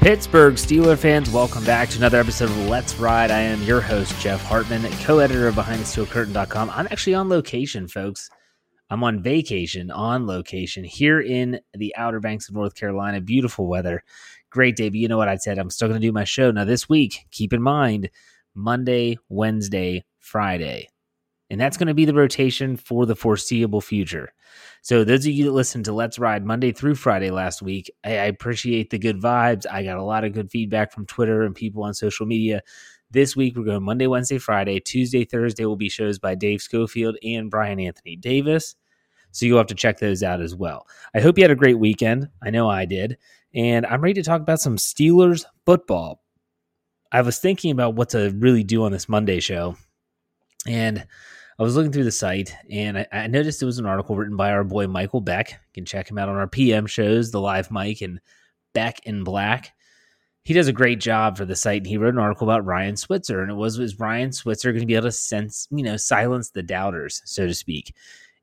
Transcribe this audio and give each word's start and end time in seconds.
Pittsburgh 0.00 0.54
Steeler 0.54 0.96
fans, 0.96 1.28
welcome 1.28 1.62
back 1.62 1.90
to 1.90 1.98
another 1.98 2.18
episode 2.18 2.48
of 2.48 2.68
Let's 2.68 2.96
Ride. 2.96 3.30
I 3.30 3.40
am 3.40 3.62
your 3.64 3.82
host, 3.82 4.18
Jeff 4.18 4.42
Hartman, 4.42 4.90
co 5.02 5.18
editor 5.18 5.46
of 5.46 5.56
BehindTheSteelCurtain.com. 5.56 6.70
I'm 6.70 6.86
actually 6.86 7.12
on 7.12 7.28
location, 7.28 7.86
folks. 7.86 8.30
I'm 8.88 9.04
on 9.04 9.22
vacation, 9.22 9.90
on 9.90 10.26
location 10.26 10.84
here 10.84 11.20
in 11.20 11.60
the 11.74 11.94
Outer 11.96 12.18
Banks 12.18 12.48
of 12.48 12.54
North 12.54 12.74
Carolina. 12.74 13.20
Beautiful 13.20 13.66
weather. 13.66 14.02
Great 14.48 14.74
day. 14.74 14.88
But 14.88 14.96
you 14.96 15.06
know 15.06 15.18
what 15.18 15.28
I 15.28 15.36
said? 15.36 15.58
I'm 15.58 15.68
still 15.68 15.88
going 15.88 16.00
to 16.00 16.06
do 16.06 16.12
my 16.12 16.24
show. 16.24 16.50
Now, 16.50 16.64
this 16.64 16.88
week, 16.88 17.26
keep 17.30 17.52
in 17.52 17.60
mind 17.60 18.08
Monday, 18.54 19.18
Wednesday, 19.28 20.06
Friday. 20.18 20.88
And 21.50 21.60
that's 21.60 21.76
going 21.76 21.88
to 21.88 21.94
be 21.94 22.04
the 22.04 22.14
rotation 22.14 22.76
for 22.76 23.06
the 23.06 23.16
foreseeable 23.16 23.80
future. 23.80 24.32
So 24.82 25.02
those 25.04 25.26
of 25.26 25.32
you 25.32 25.44
that 25.44 25.52
listened 25.52 25.84
to 25.86 25.92
Let's 25.92 26.18
Ride 26.18 26.46
Monday 26.46 26.72
through 26.72 26.94
Friday 26.94 27.30
last 27.30 27.60
week, 27.60 27.90
I, 28.04 28.10
appreciate 28.10 28.90
the 28.90 28.98
good 28.98 29.20
vibes. 29.20 29.66
I 29.70 29.82
got 29.82 29.98
a 29.98 30.02
lot 30.02 30.24
of 30.24 30.32
good 30.32 30.50
feedback 30.50 30.92
from 30.92 31.06
Twitter 31.06 31.42
and 31.42 31.54
people 31.54 31.82
on 31.82 31.92
social 31.92 32.24
media. 32.24 32.62
This 33.10 33.34
week 33.34 33.56
we're 33.56 33.64
going 33.64 33.82
Monday, 33.82 34.06
Wednesday, 34.06 34.38
Friday. 34.38 34.78
Tuesday, 34.78 35.24
Thursday 35.24 35.64
will 35.64 35.76
be 35.76 35.88
shows 35.88 36.18
by 36.18 36.36
Dave 36.36 36.62
Schofield 36.62 37.16
and 37.24 37.50
Brian 37.50 37.80
Anthony 37.80 38.16
Davis. 38.16 38.76
So 39.32 39.46
you'll 39.46 39.58
have 39.58 39.66
to 39.68 39.74
check 39.74 39.98
those 39.98 40.22
out 40.22 40.40
as 40.40 40.54
well. 40.54 40.86
I 41.14 41.20
hope 41.20 41.36
you 41.36 41.44
had 41.44 41.50
a 41.50 41.56
great 41.56 41.78
weekend. 41.78 42.28
I 42.42 42.50
know 42.50 42.68
I 42.68 42.84
did. 42.84 43.18
And 43.54 43.84
I'm 43.86 44.00
ready 44.00 44.14
to 44.14 44.22
talk 44.22 44.40
about 44.40 44.60
some 44.60 44.76
Steelers 44.76 45.44
football. 45.66 46.22
I 47.12 47.22
was 47.22 47.38
thinking 47.38 47.72
about 47.72 47.96
what 47.96 48.10
to 48.10 48.30
really 48.36 48.62
do 48.62 48.84
on 48.84 48.92
this 48.92 49.08
Monday 49.08 49.40
show. 49.40 49.76
And 50.66 51.06
I 51.60 51.62
was 51.62 51.76
looking 51.76 51.92
through 51.92 52.04
the 52.04 52.10
site 52.10 52.56
and 52.70 52.96
I, 52.96 53.06
I, 53.12 53.26
noticed 53.26 53.60
it 53.60 53.66
was 53.66 53.78
an 53.78 53.84
article 53.84 54.16
written 54.16 54.34
by 54.34 54.50
our 54.50 54.64
boy 54.64 54.86
Michael 54.86 55.20
Beck. 55.20 55.50
You 55.50 55.74
can 55.74 55.84
check 55.84 56.10
him 56.10 56.16
out 56.16 56.30
on 56.30 56.36
our 56.36 56.48
PM 56.48 56.86
shows, 56.86 57.30
The 57.30 57.40
Live 57.40 57.70
Mike 57.70 58.00
and 58.00 58.18
Beck 58.72 59.00
in 59.04 59.24
Black. 59.24 59.74
He 60.42 60.54
does 60.54 60.68
a 60.68 60.72
great 60.72 61.00
job 61.00 61.36
for 61.36 61.44
the 61.44 61.54
site, 61.54 61.82
and 61.82 61.86
he 61.86 61.98
wrote 61.98 62.14
an 62.14 62.18
article 62.18 62.48
about 62.48 62.64
Ryan 62.64 62.96
Switzer, 62.96 63.42
and 63.42 63.50
it 63.50 63.54
was 63.54 63.78
was 63.78 64.00
Ryan 64.00 64.32
Switzer 64.32 64.72
going 64.72 64.80
to 64.80 64.86
be 64.86 64.94
able 64.94 65.08
to 65.08 65.12
sense, 65.12 65.68
you 65.70 65.82
know, 65.82 65.98
silence 65.98 66.48
the 66.48 66.62
doubters, 66.62 67.20
so 67.26 67.46
to 67.46 67.52
speak. 67.52 67.94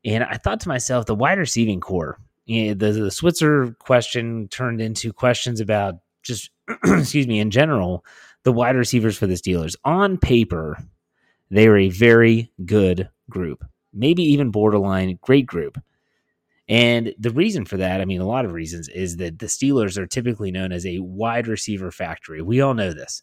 And 0.04 0.22
I 0.22 0.36
thought 0.36 0.60
to 0.60 0.68
myself, 0.68 1.06
the 1.06 1.16
wide 1.16 1.38
receiving 1.38 1.80
core, 1.80 2.20
you 2.46 2.68
know, 2.68 2.74
the 2.74 2.92
the 2.92 3.10
Switzer 3.10 3.74
question 3.80 4.46
turned 4.46 4.80
into 4.80 5.12
questions 5.12 5.58
about 5.58 5.96
just, 6.22 6.50
excuse 6.84 7.26
me, 7.26 7.40
in 7.40 7.50
general, 7.50 8.04
the 8.44 8.52
wide 8.52 8.76
receivers 8.76 9.18
for 9.18 9.26
the 9.26 9.34
Steelers. 9.34 9.74
On 9.84 10.18
paper, 10.18 10.78
they 11.50 11.66
are 11.66 11.76
a 11.76 11.88
very 11.88 12.52
good 12.64 13.08
group, 13.30 13.64
maybe 13.92 14.22
even 14.22 14.50
borderline 14.50 15.18
great 15.22 15.46
group. 15.46 15.78
And 16.68 17.14
the 17.18 17.30
reason 17.30 17.64
for 17.64 17.78
that, 17.78 18.00
I 18.00 18.04
mean, 18.04 18.20
a 18.20 18.26
lot 18.26 18.44
of 18.44 18.52
reasons, 18.52 18.88
is 18.88 19.16
that 19.16 19.38
the 19.38 19.46
Steelers 19.46 19.96
are 19.96 20.06
typically 20.06 20.50
known 20.50 20.70
as 20.70 20.84
a 20.84 20.98
wide 20.98 21.46
receiver 21.46 21.90
factory. 21.90 22.42
We 22.42 22.60
all 22.60 22.74
know 22.74 22.92
this. 22.92 23.22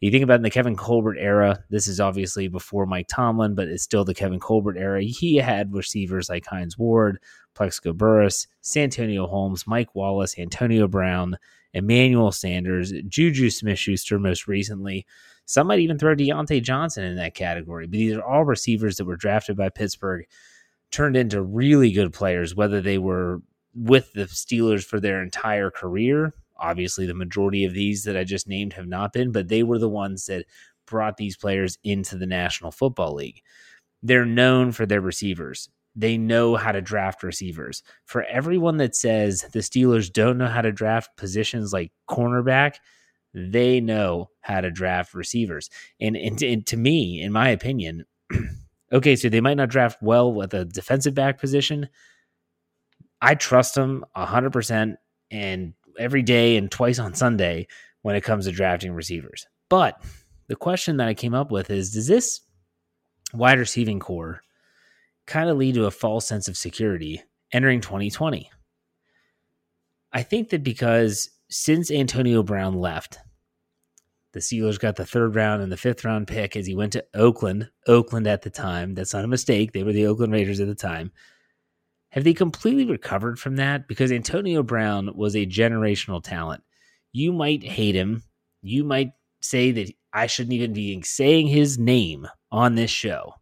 You 0.00 0.10
think 0.10 0.22
about 0.22 0.36
in 0.36 0.42
the 0.42 0.50
Kevin 0.50 0.76
Colbert 0.76 1.18
era, 1.18 1.64
this 1.70 1.88
is 1.88 1.98
obviously 1.98 2.46
before 2.46 2.86
Mike 2.86 3.08
Tomlin, 3.08 3.56
but 3.56 3.68
it's 3.68 3.82
still 3.82 4.04
the 4.04 4.14
Kevin 4.14 4.38
Colbert 4.38 4.78
era. 4.78 5.02
He 5.02 5.36
had 5.36 5.74
receivers 5.74 6.28
like 6.28 6.46
Hines 6.46 6.78
Ward, 6.78 7.18
Plaxico 7.54 7.92
Burress, 7.92 8.46
Santonio 8.60 9.26
Holmes, 9.26 9.66
Mike 9.66 9.94
Wallace, 9.96 10.38
Antonio 10.38 10.86
Brown, 10.86 11.36
Emmanuel 11.74 12.32
Sanders, 12.32 12.92
Juju 13.06 13.50
Smith 13.50 13.78
Schuster 13.78 14.18
most 14.18 14.48
recently. 14.48 15.06
Some 15.44 15.66
might 15.66 15.78
even 15.80 15.98
throw 15.98 16.14
Diontae 16.14 16.62
Johnson 16.62 17.04
in 17.04 17.16
that 17.16 17.34
category, 17.34 17.86
but 17.86 17.92
these 17.92 18.14
are 18.14 18.22
all 18.22 18.44
receivers 18.44 18.96
that 18.96 19.04
were 19.04 19.16
drafted 19.16 19.56
by 19.56 19.68
Pittsburgh, 19.68 20.26
turned 20.90 21.16
into 21.16 21.42
really 21.42 21.92
good 21.92 22.12
players, 22.12 22.54
whether 22.54 22.80
they 22.80 22.98
were 22.98 23.40
with 23.74 24.12
the 24.12 24.24
Steelers 24.24 24.84
for 24.84 25.00
their 25.00 25.22
entire 25.22 25.70
career. 25.70 26.34
Obviously, 26.56 27.06
the 27.06 27.14
majority 27.14 27.64
of 27.64 27.74
these 27.74 28.04
that 28.04 28.16
I 28.16 28.24
just 28.24 28.48
named 28.48 28.72
have 28.74 28.88
not 28.88 29.12
been, 29.12 29.32
but 29.32 29.48
they 29.48 29.62
were 29.62 29.78
the 29.78 29.88
ones 29.88 30.26
that 30.26 30.46
brought 30.86 31.16
these 31.16 31.36
players 31.36 31.78
into 31.84 32.16
the 32.16 32.26
National 32.26 32.70
Football 32.70 33.14
League. 33.14 33.42
They're 34.02 34.24
known 34.24 34.72
for 34.72 34.86
their 34.86 35.00
receivers. 35.00 35.68
They 35.98 36.16
know 36.16 36.54
how 36.54 36.70
to 36.70 36.80
draft 36.80 37.24
receivers. 37.24 37.82
For 38.04 38.22
everyone 38.22 38.76
that 38.76 38.94
says 38.94 39.44
the 39.52 39.58
Steelers 39.58 40.12
don't 40.12 40.38
know 40.38 40.46
how 40.46 40.62
to 40.62 40.70
draft 40.70 41.16
positions 41.16 41.72
like 41.72 41.90
cornerback, 42.08 42.76
they 43.34 43.80
know 43.80 44.30
how 44.40 44.60
to 44.60 44.70
draft 44.70 45.12
receivers. 45.12 45.68
And, 46.00 46.16
and, 46.16 46.40
and 46.40 46.64
to 46.68 46.76
me, 46.76 47.20
in 47.20 47.32
my 47.32 47.48
opinion, 47.48 48.04
okay, 48.92 49.16
so 49.16 49.28
they 49.28 49.40
might 49.40 49.56
not 49.56 49.70
draft 49.70 50.00
well 50.00 50.32
with 50.32 50.54
a 50.54 50.64
defensive 50.64 51.14
back 51.14 51.40
position. 51.40 51.88
I 53.20 53.34
trust 53.34 53.74
them 53.74 54.04
100% 54.16 54.94
and 55.32 55.74
every 55.98 56.22
day 56.22 56.56
and 56.56 56.70
twice 56.70 57.00
on 57.00 57.14
Sunday 57.14 57.66
when 58.02 58.14
it 58.14 58.22
comes 58.22 58.44
to 58.44 58.52
drafting 58.52 58.92
receivers. 58.92 59.48
But 59.68 60.00
the 60.46 60.54
question 60.54 60.98
that 60.98 61.08
I 61.08 61.14
came 61.14 61.34
up 61.34 61.50
with 61.50 61.70
is 61.70 61.90
does 61.90 62.06
this 62.06 62.40
wide 63.34 63.58
receiving 63.58 63.98
core 63.98 64.42
kind 65.28 65.48
of 65.48 65.56
lead 65.56 65.74
to 65.76 65.86
a 65.86 65.90
false 65.90 66.26
sense 66.26 66.48
of 66.48 66.56
security 66.56 67.22
entering 67.52 67.80
2020? 67.80 68.50
I 70.12 70.22
think 70.22 70.50
that 70.50 70.64
because 70.64 71.30
since 71.48 71.90
Antonio 71.90 72.42
Brown 72.42 72.74
left, 72.74 73.18
the 74.32 74.40
Steelers 74.40 74.78
got 74.78 74.96
the 74.96 75.06
third 75.06 75.34
round 75.34 75.62
and 75.62 75.72
the 75.72 75.76
fifth 75.76 76.04
round 76.04 76.28
pick 76.28 76.56
as 76.56 76.66
he 76.66 76.74
went 76.74 76.92
to 76.92 77.04
Oakland. 77.14 77.70
Oakland 77.86 78.26
at 78.26 78.42
the 78.42 78.50
time. 78.50 78.94
That's 78.94 79.14
not 79.14 79.24
a 79.24 79.28
mistake. 79.28 79.72
They 79.72 79.82
were 79.82 79.92
the 79.92 80.06
Oakland 80.06 80.32
Raiders 80.32 80.60
at 80.60 80.66
the 80.66 80.74
time. 80.74 81.12
Have 82.10 82.24
they 82.24 82.34
completely 82.34 82.86
recovered 82.86 83.38
from 83.38 83.56
that? 83.56 83.86
Because 83.86 84.12
Antonio 84.12 84.62
Brown 84.62 85.10
was 85.14 85.36
a 85.36 85.46
generational 85.46 86.22
talent. 86.22 86.62
You 87.12 87.32
might 87.32 87.62
hate 87.62 87.94
him. 87.94 88.22
You 88.62 88.84
might 88.84 89.12
say 89.40 89.70
that 89.72 89.92
I 90.12 90.26
shouldn't 90.26 90.54
even 90.54 90.72
be 90.72 91.00
saying 91.02 91.48
his 91.48 91.78
name 91.78 92.26
on 92.50 92.74
this 92.74 92.90
show. 92.90 93.34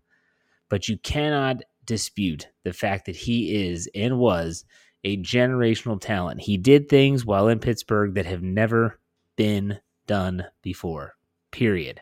But 0.68 0.88
you 0.88 0.98
cannot 0.98 1.62
dispute 1.86 2.48
the 2.64 2.72
fact 2.72 3.06
that 3.06 3.16
he 3.16 3.68
is 3.68 3.88
and 3.94 4.18
was 4.18 4.64
a 5.04 5.16
generational 5.18 6.00
talent. 6.00 6.40
He 6.40 6.56
did 6.56 6.88
things 6.88 7.24
while 7.24 7.48
in 7.48 7.60
Pittsburgh 7.60 8.14
that 8.14 8.26
have 8.26 8.42
never 8.42 8.98
been 9.36 9.78
done 10.06 10.44
before. 10.62 11.14
Period. 11.52 12.00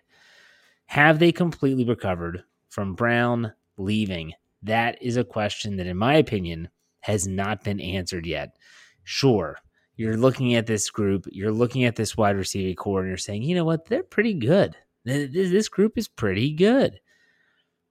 Have 0.87 1.19
they 1.19 1.33
completely 1.33 1.85
recovered 1.85 2.45
from 2.69 2.95
Brown 2.95 3.53
leaving? 3.77 4.33
That 4.63 5.03
is 5.03 5.17
a 5.17 5.25
question 5.25 5.77
that, 5.77 5.87
in 5.87 5.97
my 5.97 6.15
opinion, 6.15 6.69
has 7.01 7.27
not 7.27 7.63
been 7.63 7.81
answered 7.81 8.27
yet. 8.27 8.57
Sure, 9.03 9.59
you're 9.97 10.17
looking 10.17 10.55
at 10.55 10.67
this 10.67 10.89
group, 10.91 11.27
you're 11.31 11.53
looking 11.53 11.85
at 11.85 11.97
this 11.97 12.17
wide 12.17 12.37
receiver 12.37 12.75
core, 12.75 13.01
and 13.01 13.09
you're 13.09 13.19
saying, 13.19 13.43
you 13.43 13.55
know 13.55 13.65
what, 13.65 13.85
they're 13.85 14.03
pretty 14.03 14.35
good. 14.35 14.75
This 15.05 15.69
group 15.69 15.99
is 15.99 16.09
pretty 16.09 16.53
good. 16.53 16.99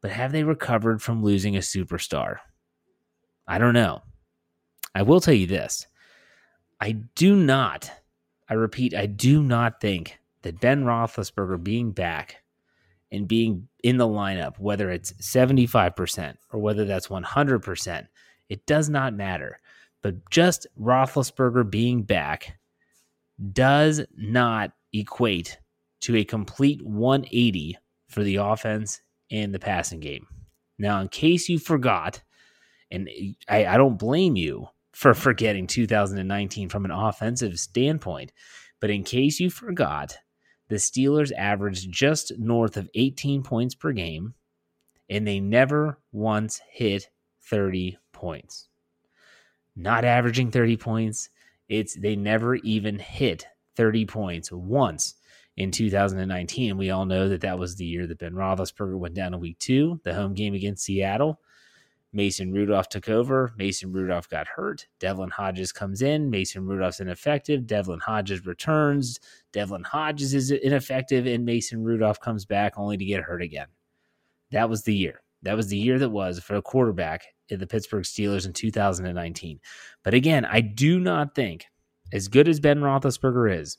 But 0.03 0.11
have 0.11 0.33
they 0.33 0.43
recovered 0.43 1.01
from 1.01 1.23
losing 1.23 1.55
a 1.55 1.59
superstar? 1.59 2.39
I 3.47 3.57
don't 3.57 3.73
know. 3.73 4.03
I 4.93 5.01
will 5.01 5.21
tell 5.21 5.33
you 5.33 5.47
this 5.47 5.87
I 6.81 6.91
do 7.15 7.37
not, 7.37 7.89
I 8.49 8.55
repeat, 8.55 8.93
I 8.93 9.05
do 9.05 9.41
not 9.41 9.79
think 9.79 10.19
that 10.41 10.59
Ben 10.59 10.83
Roethlisberger 10.83 11.63
being 11.63 11.93
back 11.93 12.43
and 13.13 13.29
being 13.29 13.69
in 13.81 13.95
the 13.95 14.07
lineup, 14.07 14.59
whether 14.59 14.89
it's 14.91 15.13
75% 15.13 16.35
or 16.51 16.59
whether 16.59 16.83
that's 16.83 17.07
100%, 17.07 18.07
it 18.49 18.65
does 18.65 18.89
not 18.89 19.13
matter. 19.13 19.57
But 20.01 20.29
just 20.29 20.67
Roethlisberger 20.77 21.69
being 21.69 22.03
back 22.03 22.57
does 23.53 24.01
not 24.17 24.73
equate 24.91 25.57
to 26.01 26.17
a 26.17 26.25
complete 26.25 26.81
180 26.81 27.77
for 28.09 28.23
the 28.23 28.35
offense 28.35 29.01
and 29.33 29.53
the 29.53 29.59
passing 29.59 29.99
game. 29.99 30.27
Now, 30.77 31.01
in 31.01 31.09
case 31.09 31.49
you 31.49 31.59
forgot, 31.59 32.21
and 32.89 33.09
I, 33.49 33.65
I 33.65 33.77
don't 33.77 33.99
blame 33.99 34.37
you 34.37 34.67
for 34.93 35.13
forgetting 35.13 35.67
2019 35.67 36.69
from 36.69 36.85
an 36.85 36.91
offensive 36.91 37.59
standpoint. 37.59 38.31
But 38.79 38.91
in 38.91 39.03
case 39.03 39.39
you 39.39 39.49
forgot, 39.49 40.15
the 40.69 40.75
Steelers 40.75 41.31
averaged 41.35 41.91
just 41.91 42.31
north 42.37 42.77
of 42.77 42.89
18 42.93 43.43
points 43.43 43.75
per 43.75 43.91
game, 43.91 44.35
and 45.09 45.27
they 45.27 45.39
never 45.39 45.99
once 46.11 46.61
hit 46.71 47.09
30 47.41 47.97
points. 48.11 48.67
Not 49.75 50.05
averaging 50.05 50.51
30 50.51 50.77
points, 50.77 51.29
it's 51.67 51.95
they 51.95 52.15
never 52.15 52.55
even 52.55 52.99
hit 52.99 53.47
30 53.75 54.05
points 54.05 54.51
once 54.51 55.15
in 55.57 55.71
2019. 55.71 56.77
We 56.77 56.89
all 56.89 57.05
know 57.05 57.29
that 57.29 57.41
that 57.41 57.59
was 57.59 57.75
the 57.75 57.85
year 57.85 58.07
that 58.07 58.19
Ben 58.19 58.33
Roethlisberger 58.33 58.97
went 58.97 59.13
down 59.13 59.33
in 59.33 59.39
week 59.39 59.59
two, 59.59 59.99
the 60.03 60.13
home 60.13 60.33
game 60.33 60.53
against 60.53 60.83
Seattle. 60.83 61.39
Mason 62.15 62.53
Rudolph 62.53 62.89
took 62.89 63.09
over. 63.09 63.53
Mason 63.57 63.91
Rudolph 63.91 64.29
got 64.29 64.47
hurt. 64.47 64.87
Devlin 64.99 65.31
Hodges 65.31 65.71
comes 65.71 66.03
in. 66.03 66.29
Mason 66.29 66.65
Rudolph's 66.65 66.99
ineffective. 66.99 67.65
Devlin 67.65 67.99
Hodges 67.99 68.45
returns. 68.45 69.19
Devlin 69.51 69.83
Hodges 69.83 70.35
is 70.35 70.51
ineffective, 70.51 71.25
and 71.25 71.43
Mason 71.43 71.83
Rudolph 71.83 72.19
comes 72.19 72.45
back 72.45 72.73
only 72.77 72.97
to 72.97 73.05
get 73.05 73.23
hurt 73.23 73.41
again. 73.41 73.67
That 74.51 74.69
was 74.69 74.83
the 74.83 74.93
year. 74.93 75.23
That 75.41 75.57
was 75.57 75.67
the 75.67 75.77
year 75.77 75.97
that 75.99 76.09
was 76.09 76.39
for 76.39 76.55
a 76.55 76.61
quarterback 76.61 77.23
in 77.49 77.59
the 77.59 77.67
Pittsburgh 77.67 78.03
Steelers 78.03 78.45
in 78.45 78.53
2019. 78.53 79.59
But 80.03 80.13
again, 80.13 80.45
I 80.45 80.61
do 80.61 80.99
not 80.99 81.33
think, 81.33 81.65
as 82.13 82.27
good 82.27 82.47
as 82.47 82.59
Ben 82.59 82.79
Roethlisberger 82.79 83.59
is, 83.59 83.77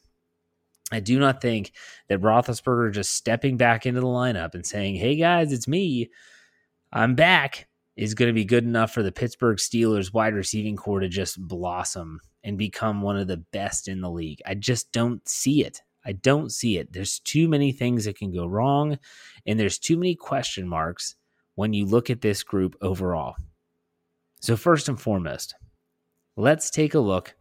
I 0.92 1.00
do 1.00 1.18
not 1.18 1.40
think 1.40 1.72
that 2.08 2.20
Roethlisberger 2.20 2.92
just 2.92 3.14
stepping 3.14 3.56
back 3.56 3.86
into 3.86 4.00
the 4.00 4.06
lineup 4.06 4.54
and 4.54 4.66
saying, 4.66 4.96
"Hey 4.96 5.16
guys, 5.16 5.52
it's 5.52 5.68
me. 5.68 6.10
I'm 6.92 7.14
back." 7.14 7.68
is 7.96 8.14
going 8.14 8.28
to 8.28 8.32
be 8.32 8.44
good 8.44 8.64
enough 8.64 8.92
for 8.92 9.02
the 9.02 9.12
Pittsburgh 9.12 9.58
Steelers 9.58 10.12
wide 10.12 10.34
receiving 10.34 10.76
core 10.76 11.00
to 11.00 11.08
just 11.08 11.40
blossom 11.40 12.20
and 12.42 12.58
become 12.58 13.02
one 13.02 13.16
of 13.16 13.28
the 13.28 13.36
best 13.36 13.88
in 13.88 14.00
the 14.00 14.10
league. 14.10 14.42
I 14.46 14.54
just 14.54 14.92
don't 14.92 15.26
see 15.28 15.64
it. 15.64 15.80
I 16.04 16.12
don't 16.12 16.50
see 16.50 16.76
it. 16.76 16.92
There's 16.92 17.20
too 17.20 17.48
many 17.48 17.72
things 17.72 18.04
that 18.04 18.18
can 18.18 18.32
go 18.32 18.46
wrong, 18.46 18.98
and 19.46 19.58
there's 19.58 19.78
too 19.78 19.96
many 19.96 20.14
question 20.14 20.68
marks 20.68 21.16
when 21.54 21.72
you 21.72 21.86
look 21.86 22.10
at 22.10 22.20
this 22.20 22.42
group 22.42 22.76
overall. 22.82 23.36
So, 24.40 24.56
first 24.56 24.88
and 24.88 25.00
foremost, 25.00 25.54
let's 26.36 26.70
take 26.70 26.94
a 26.94 26.98
look 27.00 27.34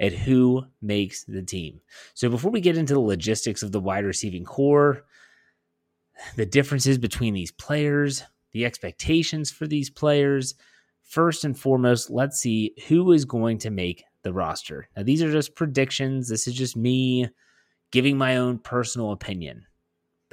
at 0.00 0.12
who 0.12 0.64
makes 0.82 1.24
the 1.24 1.42
team. 1.42 1.80
So, 2.14 2.28
before 2.28 2.50
we 2.50 2.60
get 2.60 2.76
into 2.76 2.94
the 2.94 3.00
logistics 3.00 3.62
of 3.62 3.72
the 3.72 3.80
wide 3.80 4.04
receiving 4.04 4.44
core, 4.44 5.04
the 6.36 6.46
differences 6.46 6.98
between 6.98 7.34
these 7.34 7.52
players, 7.52 8.22
the 8.52 8.64
expectations 8.64 9.50
for 9.50 9.66
these 9.66 9.90
players. 9.90 10.54
First 11.02 11.44
and 11.44 11.58
foremost, 11.58 12.10
let's 12.10 12.40
see 12.40 12.74
who 12.88 13.12
is 13.12 13.24
going 13.24 13.58
to 13.58 13.70
make 13.70 14.04
the 14.22 14.32
roster. 14.32 14.88
Now, 14.96 15.02
these 15.02 15.22
are 15.22 15.30
just 15.30 15.54
predictions. 15.54 16.28
This 16.28 16.46
is 16.48 16.54
just 16.54 16.76
me 16.76 17.28
giving 17.92 18.16
my 18.16 18.38
own 18.38 18.58
personal 18.58 19.12
opinion. 19.12 19.66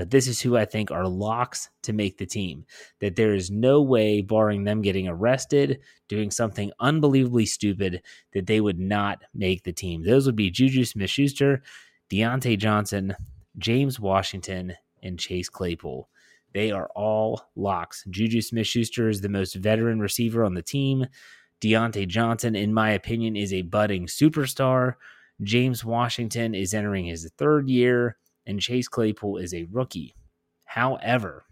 But 0.01 0.09
this 0.09 0.25
is 0.25 0.41
who 0.41 0.57
I 0.57 0.65
think 0.65 0.89
are 0.89 1.07
locks 1.07 1.69
to 1.83 1.93
make 1.93 2.17
the 2.17 2.25
team. 2.25 2.65
That 3.01 3.15
there 3.15 3.35
is 3.35 3.51
no 3.51 3.83
way, 3.83 4.23
barring 4.23 4.63
them 4.63 4.81
getting 4.81 5.07
arrested, 5.07 5.79
doing 6.07 6.31
something 6.31 6.71
unbelievably 6.79 7.45
stupid, 7.45 8.01
that 8.33 8.47
they 8.47 8.61
would 8.61 8.79
not 8.79 9.21
make 9.35 9.61
the 9.61 9.71
team. 9.71 10.01
Those 10.01 10.25
would 10.25 10.35
be 10.35 10.49
Juju 10.49 10.85
Smith 10.85 11.11
Schuster, 11.11 11.61
Diontae 12.09 12.57
Johnson, 12.57 13.15
James 13.59 13.99
Washington, 13.99 14.73
and 15.03 15.19
Chase 15.19 15.49
Claypool. 15.49 16.09
They 16.51 16.71
are 16.71 16.89
all 16.95 17.51
locks. 17.55 18.03
Juju 18.09 18.41
Smith 18.41 18.65
Schuster 18.65 19.07
is 19.07 19.21
the 19.21 19.29
most 19.29 19.53
veteran 19.53 19.99
receiver 19.99 20.43
on 20.43 20.55
the 20.55 20.63
team. 20.63 21.05
Diontae 21.61 22.07
Johnson, 22.07 22.55
in 22.55 22.73
my 22.73 22.89
opinion, 22.89 23.35
is 23.35 23.53
a 23.53 23.61
budding 23.61 24.07
superstar. 24.07 24.95
James 25.43 25.85
Washington 25.85 26.55
is 26.55 26.73
entering 26.73 27.05
his 27.05 27.29
third 27.37 27.69
year, 27.69 28.17
and 28.45 28.59
Chase 28.59 28.87
Claypool 28.87 29.37
is 29.37 29.53
a 29.53 29.67
rookie. 29.71 30.15
However, 30.65 31.45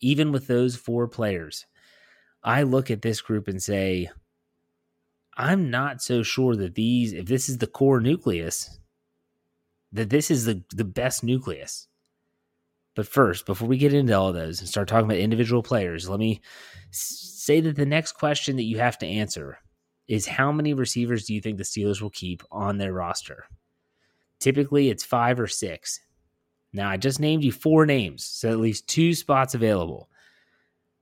even 0.00 0.32
with 0.32 0.46
those 0.46 0.76
four 0.76 1.08
players, 1.08 1.66
I 2.42 2.62
look 2.62 2.90
at 2.90 3.02
this 3.02 3.20
group 3.20 3.48
and 3.48 3.62
say, 3.62 4.10
I'm 5.36 5.70
not 5.70 6.02
so 6.02 6.22
sure 6.22 6.56
that 6.56 6.74
these, 6.74 7.12
if 7.12 7.26
this 7.26 7.48
is 7.48 7.58
the 7.58 7.66
core 7.66 8.00
nucleus, 8.00 8.78
that 9.92 10.10
this 10.10 10.30
is 10.30 10.44
the, 10.44 10.62
the 10.70 10.84
best 10.84 11.22
nucleus. 11.22 11.86
But 12.96 13.06
first, 13.06 13.46
before 13.46 13.68
we 13.68 13.78
get 13.78 13.94
into 13.94 14.12
all 14.12 14.32
those 14.32 14.60
and 14.60 14.68
start 14.68 14.88
talking 14.88 15.04
about 15.04 15.18
individual 15.18 15.62
players, 15.62 16.08
let 16.08 16.18
me 16.18 16.40
say 16.90 17.60
that 17.60 17.76
the 17.76 17.86
next 17.86 18.12
question 18.12 18.56
that 18.56 18.64
you 18.64 18.78
have 18.78 18.98
to 18.98 19.06
answer 19.06 19.58
is 20.08 20.26
how 20.26 20.50
many 20.50 20.74
receivers 20.74 21.24
do 21.24 21.34
you 21.34 21.40
think 21.40 21.56
the 21.56 21.64
Steelers 21.64 22.02
will 22.02 22.10
keep 22.10 22.42
on 22.50 22.78
their 22.78 22.92
roster? 22.92 23.44
Typically, 24.40 24.88
it's 24.88 25.04
five 25.04 25.38
or 25.38 25.46
six. 25.46 26.00
Now, 26.72 26.88
I 26.88 26.96
just 26.96 27.20
named 27.20 27.44
you 27.44 27.52
four 27.52 27.86
names, 27.86 28.24
so 28.24 28.50
at 28.50 28.58
least 28.58 28.88
two 28.88 29.14
spots 29.14 29.54
available. 29.54 30.08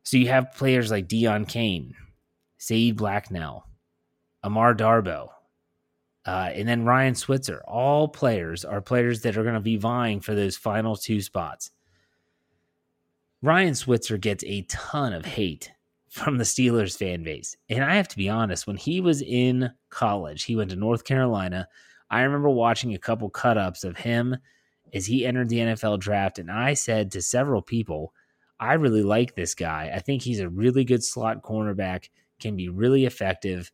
So 0.02 0.16
you 0.16 0.28
have 0.28 0.54
players 0.54 0.90
like 0.90 1.08
Deon 1.08 1.46
Cain, 1.46 1.94
Saeed 2.56 2.96
Blacknell, 2.96 3.66
Amara 4.42 4.74
Darboh, 4.74 5.28
uh, 6.26 6.50
and 6.52 6.66
then 6.66 6.84
Ryan 6.84 7.14
Switzer. 7.14 7.62
All 7.66 8.08
players 8.08 8.64
are 8.64 8.80
players 8.80 9.22
that 9.22 9.36
are 9.36 9.42
going 9.42 9.54
to 9.54 9.60
be 9.60 9.76
vying 9.76 10.20
for 10.20 10.34
those 10.34 10.56
final 10.56 10.96
two 10.96 11.20
spots. 11.20 11.70
Ryan 13.42 13.74
Switzer 13.74 14.18
gets 14.18 14.42
a 14.44 14.62
ton 14.62 15.12
of 15.12 15.24
hate 15.24 15.70
from 16.08 16.38
the 16.38 16.44
Steelers 16.44 16.96
fan 16.96 17.22
base. 17.22 17.56
And 17.68 17.84
I 17.84 17.94
have 17.96 18.08
to 18.08 18.16
be 18.16 18.28
honest, 18.28 18.66
when 18.66 18.76
he 18.76 19.00
was 19.00 19.22
in 19.22 19.70
college, 19.90 20.44
he 20.44 20.56
went 20.56 20.70
to 20.70 20.76
North 20.76 21.04
Carolina. 21.04 21.68
I 22.10 22.22
remember 22.22 22.50
watching 22.50 22.94
a 22.94 22.98
couple 22.98 23.30
cut 23.30 23.58
ups 23.58 23.84
of 23.84 23.98
him 23.98 24.36
as 24.92 25.06
he 25.06 25.26
entered 25.26 25.48
the 25.48 25.58
NFL 25.58 26.00
draft. 26.00 26.38
And 26.38 26.50
I 26.50 26.74
said 26.74 27.10
to 27.12 27.22
several 27.22 27.62
people, 27.62 28.14
I 28.58 28.74
really 28.74 29.02
like 29.02 29.34
this 29.34 29.54
guy. 29.54 29.92
I 29.94 30.00
think 30.00 30.22
he's 30.22 30.40
a 30.40 30.48
really 30.48 30.84
good 30.84 31.04
slot 31.04 31.42
cornerback, 31.42 32.08
can 32.40 32.56
be 32.56 32.68
really 32.68 33.04
effective. 33.04 33.70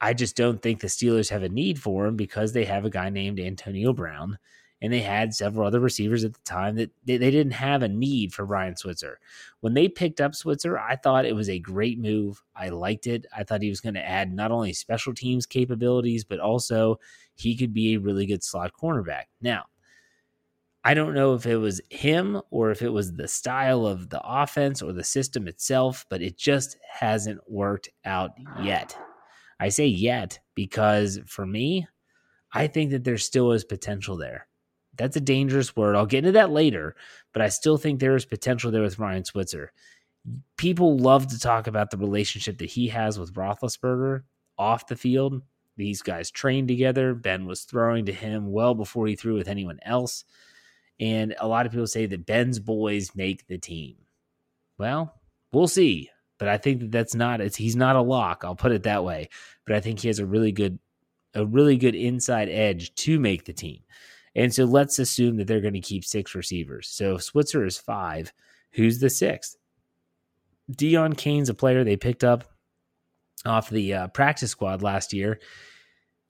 I 0.00 0.14
just 0.14 0.36
don't 0.36 0.62
think 0.62 0.80
the 0.80 0.86
Steelers 0.86 1.30
have 1.30 1.42
a 1.42 1.48
need 1.48 1.78
for 1.78 2.06
him 2.06 2.16
because 2.16 2.52
they 2.52 2.64
have 2.64 2.84
a 2.84 2.90
guy 2.90 3.10
named 3.10 3.40
Antonio 3.40 3.92
Brown 3.92 4.38
and 4.82 4.92
they 4.92 5.00
had 5.00 5.34
several 5.34 5.66
other 5.66 5.80
receivers 5.80 6.24
at 6.24 6.32
the 6.32 6.40
time 6.40 6.76
that 6.76 6.90
they, 7.04 7.18
they 7.18 7.30
didn't 7.30 7.52
have 7.52 7.82
a 7.82 7.88
need 7.88 8.32
for 8.32 8.44
Ryan 8.46 8.76
Switzer. 8.76 9.18
When 9.60 9.74
they 9.74 9.88
picked 9.88 10.20
up 10.20 10.34
Switzer, 10.34 10.78
I 10.78 10.96
thought 10.96 11.26
it 11.26 11.34
was 11.34 11.50
a 11.50 11.58
great 11.58 11.98
move. 11.98 12.42
I 12.56 12.70
liked 12.70 13.06
it. 13.06 13.26
I 13.36 13.44
thought 13.44 13.62
he 13.62 13.68
was 13.68 13.82
going 13.82 13.94
to 13.94 14.08
add 14.08 14.32
not 14.32 14.50
only 14.50 14.72
special 14.72 15.12
teams 15.12 15.44
capabilities, 15.44 16.24
but 16.24 16.40
also 16.40 16.98
he 17.40 17.56
could 17.56 17.72
be 17.72 17.94
a 17.94 18.00
really 18.00 18.26
good 18.26 18.44
slot 18.44 18.72
cornerback. 18.80 19.24
Now, 19.40 19.64
I 20.84 20.94
don't 20.94 21.14
know 21.14 21.34
if 21.34 21.46
it 21.46 21.56
was 21.56 21.80
him 21.90 22.40
or 22.50 22.70
if 22.70 22.82
it 22.82 22.88
was 22.88 23.14
the 23.14 23.28
style 23.28 23.86
of 23.86 24.08
the 24.08 24.20
offense 24.24 24.82
or 24.82 24.92
the 24.92 25.04
system 25.04 25.48
itself, 25.48 26.06
but 26.08 26.22
it 26.22 26.38
just 26.38 26.76
hasn't 26.90 27.40
worked 27.50 27.88
out 28.04 28.30
yet. 28.62 28.96
I 29.58 29.68
say 29.68 29.86
yet 29.86 30.38
because 30.54 31.18
for 31.26 31.46
me, 31.46 31.86
I 32.52 32.66
think 32.66 32.90
that 32.90 33.04
there 33.04 33.18
still 33.18 33.52
is 33.52 33.64
potential 33.64 34.16
there. 34.16 34.48
That's 34.96 35.16
a 35.16 35.20
dangerous 35.20 35.76
word. 35.76 35.96
I'll 35.96 36.06
get 36.06 36.18
into 36.18 36.32
that 36.32 36.50
later, 36.50 36.96
but 37.32 37.42
I 37.42 37.48
still 37.48 37.76
think 37.76 38.00
there 38.00 38.16
is 38.16 38.24
potential 38.24 38.70
there 38.70 38.82
with 38.82 38.98
Ryan 38.98 39.24
Switzer. 39.24 39.72
People 40.56 40.98
love 40.98 41.26
to 41.28 41.38
talk 41.38 41.66
about 41.66 41.90
the 41.90 41.96
relationship 41.96 42.58
that 42.58 42.70
he 42.70 42.88
has 42.88 43.18
with 43.18 43.34
Roethlisberger 43.34 44.22
off 44.58 44.86
the 44.86 44.96
field. 44.96 45.42
These 45.80 46.02
guys 46.02 46.30
trained 46.30 46.68
together. 46.68 47.14
Ben 47.14 47.46
was 47.46 47.62
throwing 47.62 48.04
to 48.04 48.12
him 48.12 48.52
well 48.52 48.74
before 48.74 49.06
he 49.06 49.16
threw 49.16 49.32
with 49.34 49.48
anyone 49.48 49.78
else. 49.80 50.26
And 51.00 51.34
a 51.40 51.48
lot 51.48 51.64
of 51.64 51.72
people 51.72 51.86
say 51.86 52.04
that 52.04 52.26
Ben's 52.26 52.58
boys 52.58 53.14
make 53.14 53.46
the 53.46 53.56
team. 53.56 53.96
Well, 54.76 55.14
we'll 55.52 55.68
see. 55.68 56.10
But 56.38 56.48
I 56.48 56.58
think 56.58 56.80
that 56.80 56.92
that's 56.92 57.14
not 57.14 57.40
it's 57.40 57.56
he's 57.56 57.76
not 57.76 57.96
a 57.96 58.02
lock. 58.02 58.42
I'll 58.44 58.54
put 58.54 58.72
it 58.72 58.82
that 58.82 59.02
way. 59.02 59.30
But 59.64 59.74
I 59.74 59.80
think 59.80 60.00
he 60.00 60.08
has 60.08 60.18
a 60.18 60.26
really 60.26 60.52
good 60.52 60.78
a 61.32 61.46
really 61.46 61.78
good 61.78 61.94
inside 61.94 62.50
edge 62.50 62.94
to 62.96 63.18
make 63.18 63.46
the 63.46 63.54
team. 63.54 63.80
And 64.34 64.52
so 64.52 64.64
let's 64.64 64.98
assume 64.98 65.38
that 65.38 65.46
they're 65.46 65.62
going 65.62 65.72
to 65.72 65.80
keep 65.80 66.04
six 66.04 66.34
receivers. 66.34 66.88
So 66.88 67.14
if 67.14 67.22
Switzer 67.22 67.64
is 67.64 67.78
five. 67.78 68.34
Who's 68.72 69.00
the 69.00 69.08
sixth? 69.08 69.56
Deon 70.70 71.16
Cain's 71.16 71.48
a 71.48 71.54
player 71.54 71.84
they 71.84 71.96
picked 71.96 72.22
up 72.22 72.44
off 73.46 73.70
the 73.70 73.94
uh, 73.94 74.08
practice 74.08 74.50
squad 74.50 74.82
last 74.82 75.14
year 75.14 75.40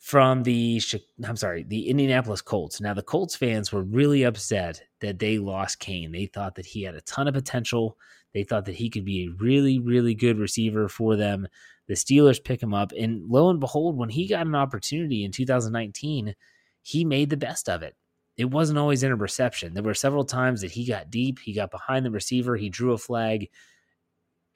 from 0.00 0.42
the 0.42 0.83
I'm 1.25 1.37
sorry, 1.37 1.62
the 1.62 1.88
Indianapolis 1.88 2.40
Colts. 2.40 2.80
Now 2.80 2.95
the 2.95 3.02
Colts 3.02 3.37
fans 3.37 3.71
were 3.71 3.83
really 3.83 4.23
upset 4.25 4.83
that 5.00 5.19
they 5.19 5.38
lost 5.38 5.78
Cain. 5.78 6.11
They 6.11 6.26
thought 6.26 6.54
that 6.57 6.66
he 6.66 6.83
had 6.83 6.95
a 6.95 7.02
ton 7.02 7.28
of 7.28 7.35
potential. 7.35 7.99
They 8.33 8.42
thought 8.42 8.64
that 8.64 8.76
he 8.76 8.88
could 8.88 9.04
be 9.04 9.25
a 9.25 9.42
really 9.42 9.78
really 9.78 10.14
good 10.14 10.38
receiver 10.38 10.88
for 10.88 11.16
them. 11.16 11.47
The 11.87 11.95
Steelers 11.95 12.42
pick 12.42 12.62
him 12.62 12.73
up 12.73 12.92
and 12.99 13.28
lo 13.28 13.50
and 13.50 13.61
behold 13.61 13.97
when 13.99 14.09
he 14.09 14.26
got 14.26 14.47
an 14.47 14.54
opportunity 14.54 15.25
in 15.25 15.33
2019 15.33 16.35
he 16.83 17.04
made 17.04 17.28
the 17.28 17.37
best 17.37 17.69
of 17.69 17.83
it. 17.83 17.95
It 18.38 18.50
wasn't 18.50 18.78
always 18.78 19.02
interception. 19.02 19.75
There 19.75 19.83
were 19.83 19.92
several 19.92 20.25
times 20.25 20.62
that 20.62 20.71
he 20.71 20.87
got 20.87 21.11
deep, 21.11 21.38
he 21.40 21.52
got 21.52 21.71
behind 21.71 22.07
the 22.07 22.11
receiver, 22.11 22.57
he 22.57 22.71
drew 22.71 22.92
a 22.92 22.99
flag. 22.99 23.50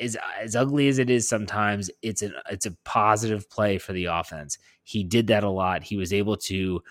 As, 0.00 0.16
as 0.40 0.56
ugly 0.56 0.88
as 0.88 0.98
it 0.98 1.08
is 1.08 1.28
sometimes, 1.28 1.90
it's 2.02 2.22
an 2.22 2.34
it's 2.50 2.66
a 2.66 2.76
positive 2.84 3.48
play 3.48 3.78
for 3.78 3.92
the 3.92 4.06
offense. 4.06 4.58
He 4.82 5.04
did 5.04 5.28
that 5.28 5.44
a 5.44 5.50
lot. 5.50 5.84
He 5.84 5.96
was 5.96 6.12
able 6.12 6.36
to 6.38 6.82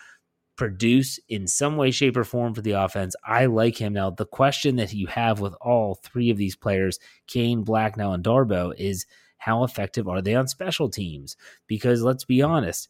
produce 0.56 1.20
in 1.30 1.48
some 1.48 1.76
way, 1.78 1.92
shape, 1.92 2.16
or 2.16 2.24
form 2.24 2.54
for 2.54 2.62
the 2.62 2.72
offense. 2.72 3.16
I 3.26 3.48
like 3.48 3.78
him. 3.78 3.94
Now, 3.94 4.12
the 4.12 4.26
question 4.26 4.76
that 4.78 4.94
you 4.94 5.08
have 5.08 5.40
with 5.40 5.54
all 5.62 5.96
three 5.96 6.30
of 6.30 6.38
these 6.38 6.56
players, 6.56 7.00
Cain, 7.28 7.64
Blacknell, 7.64 8.14
and 8.14 8.24
Darboh, 8.24 8.74
is 8.78 9.06
how 9.38 9.64
effective 9.64 10.08
are 10.08 10.22
they 10.22 10.36
on 10.36 10.48
special 10.48 10.90
teams? 10.90 11.36
Because 11.68 12.02
let's 12.02 12.24
be 12.24 12.42
honest, 12.42 12.88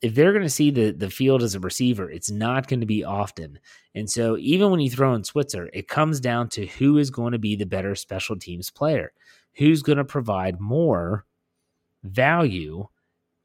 if 0.00 0.14
they're 0.14 0.32
going 0.32 0.44
to 0.44 0.50
see 0.50 0.70
the, 0.70 0.92
the 0.92 1.10
field 1.10 1.42
as 1.42 1.54
a 1.54 1.60
receiver, 1.60 2.10
it's 2.10 2.30
not 2.30 2.68
going 2.68 2.80
to 2.80 2.86
be 2.86 3.04
often. 3.04 3.58
And 3.94 4.08
so, 4.08 4.36
even 4.38 4.70
when 4.70 4.80
you 4.80 4.90
throw 4.90 5.14
in 5.14 5.24
Switzer, 5.24 5.68
it 5.72 5.88
comes 5.88 6.20
down 6.20 6.48
to 6.50 6.66
who 6.66 6.98
is 6.98 7.10
going 7.10 7.32
to 7.32 7.38
be 7.38 7.56
the 7.56 7.66
better 7.66 7.94
special 7.94 8.38
teams 8.38 8.70
player, 8.70 9.12
who's 9.56 9.82
going 9.82 9.98
to 9.98 10.04
provide 10.04 10.60
more 10.60 11.24
value 12.04 12.86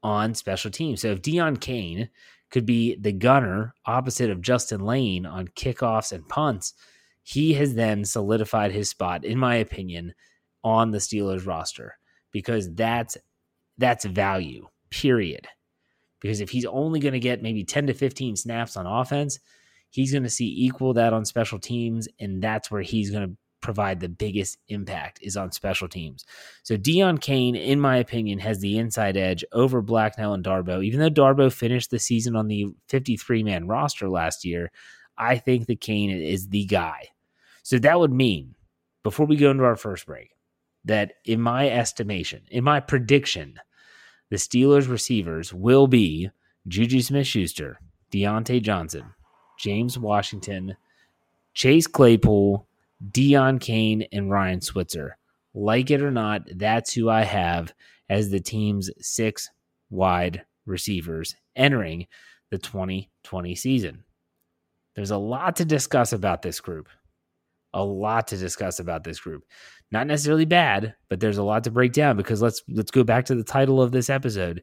on 0.02 0.34
special 0.34 0.70
teams. 0.70 1.02
So, 1.02 1.08
if 1.08 1.22
Deon 1.22 1.60
Cain 1.60 2.08
could 2.50 2.66
be 2.66 2.94
the 2.96 3.12
gunner 3.12 3.74
opposite 3.84 4.30
of 4.30 4.40
Justin 4.40 4.80
Layne 4.80 5.26
on 5.26 5.48
kickoffs 5.48 6.12
and 6.12 6.28
punts, 6.28 6.74
he 7.24 7.54
has 7.54 7.74
then 7.74 8.04
solidified 8.04 8.70
his 8.70 8.90
spot, 8.90 9.24
in 9.24 9.38
my 9.38 9.56
opinion, 9.56 10.14
on 10.62 10.92
the 10.92 10.98
Steelers 10.98 11.46
roster 11.46 11.98
because 12.30 12.72
that's 12.74 13.16
that's 13.76 14.04
value. 14.04 14.68
Period. 14.90 15.48
Because 16.24 16.40
if 16.40 16.48
he's 16.48 16.64
only 16.64 17.00
going 17.00 17.12
to 17.12 17.20
get 17.20 17.42
maybe 17.42 17.64
10 17.64 17.88
to 17.88 17.92
15 17.92 18.36
snaps 18.36 18.78
on 18.78 18.86
offense, 18.86 19.40
he's 19.90 20.10
going 20.10 20.22
to 20.22 20.30
see 20.30 20.54
equal 20.56 20.94
that 20.94 21.12
on 21.12 21.26
special 21.26 21.58
teams, 21.58 22.08
and 22.18 22.42
that's 22.42 22.70
where 22.70 22.80
he's 22.80 23.10
going 23.10 23.28
to 23.28 23.36
provide 23.60 24.00
the 24.00 24.08
biggest 24.08 24.56
impact 24.68 25.18
is 25.20 25.36
on 25.36 25.52
special 25.52 25.86
teams. 25.86 26.24
So 26.62 26.78
Deon 26.78 27.20
Cain, 27.20 27.54
in 27.54 27.78
my 27.78 27.98
opinion, 27.98 28.38
has 28.38 28.58
the 28.60 28.78
inside 28.78 29.18
edge 29.18 29.44
over 29.52 29.82
Blacknell 29.82 30.32
and 30.32 30.42
Darboh. 30.42 30.82
Even 30.82 30.98
though 30.98 31.10
Darboh 31.10 31.52
finished 31.52 31.90
the 31.90 31.98
season 31.98 32.36
on 32.36 32.48
the 32.48 32.68
53 32.88 33.42
man 33.42 33.66
roster 33.66 34.08
last 34.08 34.46
year, 34.46 34.72
I 35.18 35.36
think 35.36 35.66
that 35.66 35.82
Cain 35.82 36.08
is 36.08 36.48
the 36.48 36.64
guy. 36.64 37.08
So 37.62 37.78
that 37.80 38.00
would 38.00 38.12
mean, 38.12 38.54
before 39.02 39.26
we 39.26 39.36
go 39.36 39.50
into 39.50 39.64
our 39.64 39.76
first 39.76 40.06
break, 40.06 40.30
that 40.86 41.16
in 41.26 41.42
my 41.42 41.68
estimation, 41.68 42.44
in 42.50 42.64
my 42.64 42.80
prediction, 42.80 43.58
the 44.30 44.36
Steelers 44.36 44.88
receivers 44.88 45.52
will 45.52 45.86
be 45.86 46.30
Juju 46.66 47.00
Smith 47.00 47.26
Schuster, 47.26 47.78
Diontae 48.10 48.62
Johnson, 48.62 49.04
James 49.58 49.98
Washington, 49.98 50.76
Chase 51.52 51.86
Claypool, 51.86 52.66
Deon 53.10 53.60
Cain, 53.60 54.06
and 54.12 54.30
Ryan 54.30 54.60
Switzer. 54.60 55.16
Like 55.54 55.90
it 55.90 56.02
or 56.02 56.10
not, 56.10 56.42
that's 56.56 56.92
who 56.92 57.08
I 57.08 57.22
have 57.22 57.72
as 58.08 58.30
the 58.30 58.40
team's 58.40 58.90
six 59.00 59.50
wide 59.90 60.44
receivers 60.66 61.36
entering 61.54 62.06
the 62.50 62.58
2020 62.58 63.54
season. 63.54 64.04
There's 64.94 65.10
a 65.10 65.16
lot 65.16 65.56
to 65.56 65.64
discuss 65.64 66.12
about 66.12 66.42
this 66.42 66.60
group. 66.60 66.88
A 67.74 67.84
lot 67.84 68.28
to 68.28 68.36
discuss 68.36 68.78
about 68.78 69.04
this 69.04 69.20
group 69.20 69.44
not 69.94 70.08
necessarily 70.08 70.44
bad, 70.44 70.94
but 71.08 71.20
there's 71.20 71.38
a 71.38 71.42
lot 71.42 71.64
to 71.64 71.70
break 71.70 71.92
down 71.92 72.16
because 72.16 72.42
let's 72.42 72.62
let's 72.68 72.90
go 72.90 73.04
back 73.04 73.26
to 73.26 73.34
the 73.36 73.44
title 73.44 73.80
of 73.80 73.92
this 73.92 74.10
episode. 74.10 74.62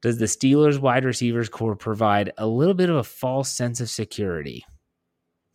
Does 0.00 0.18
the 0.18 0.24
Steelers 0.24 0.78
wide 0.78 1.04
receivers 1.04 1.48
core 1.50 1.76
provide 1.76 2.32
a 2.38 2.46
little 2.46 2.74
bit 2.74 2.90
of 2.90 2.96
a 2.96 3.04
false 3.04 3.52
sense 3.52 3.80
of 3.80 3.90
security? 3.90 4.64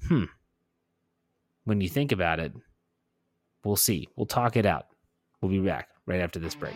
Hmm. 0.08 0.26
When 1.66 1.82
you 1.82 1.90
think 1.90 2.12
about 2.12 2.40
it, 2.40 2.54
we'll 3.64 3.76
see. 3.76 4.08
We'll 4.16 4.28
talk 4.28 4.56
it 4.56 4.66
out. 4.66 4.86
We'll 5.42 5.52
be 5.52 5.60
back 5.60 5.90
right 6.06 6.22
after 6.22 6.40
this 6.40 6.56
break. 6.56 6.76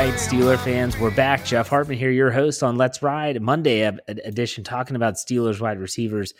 Right, 0.00 0.14
Steeler 0.14 0.58
fans, 0.58 0.96
we're 0.96 1.14
back. 1.14 1.44
Jeff 1.44 1.68
Hartman 1.68 1.98
here, 1.98 2.10
your 2.10 2.30
host 2.30 2.62
on 2.62 2.78
Let's 2.78 3.02
Ride 3.02 3.42
Monday 3.42 3.82
edition, 4.08 4.64
talking 4.64 4.96
about 4.96 5.16
Steelers 5.16 5.60
wide 5.60 5.78
receivers. 5.78 6.32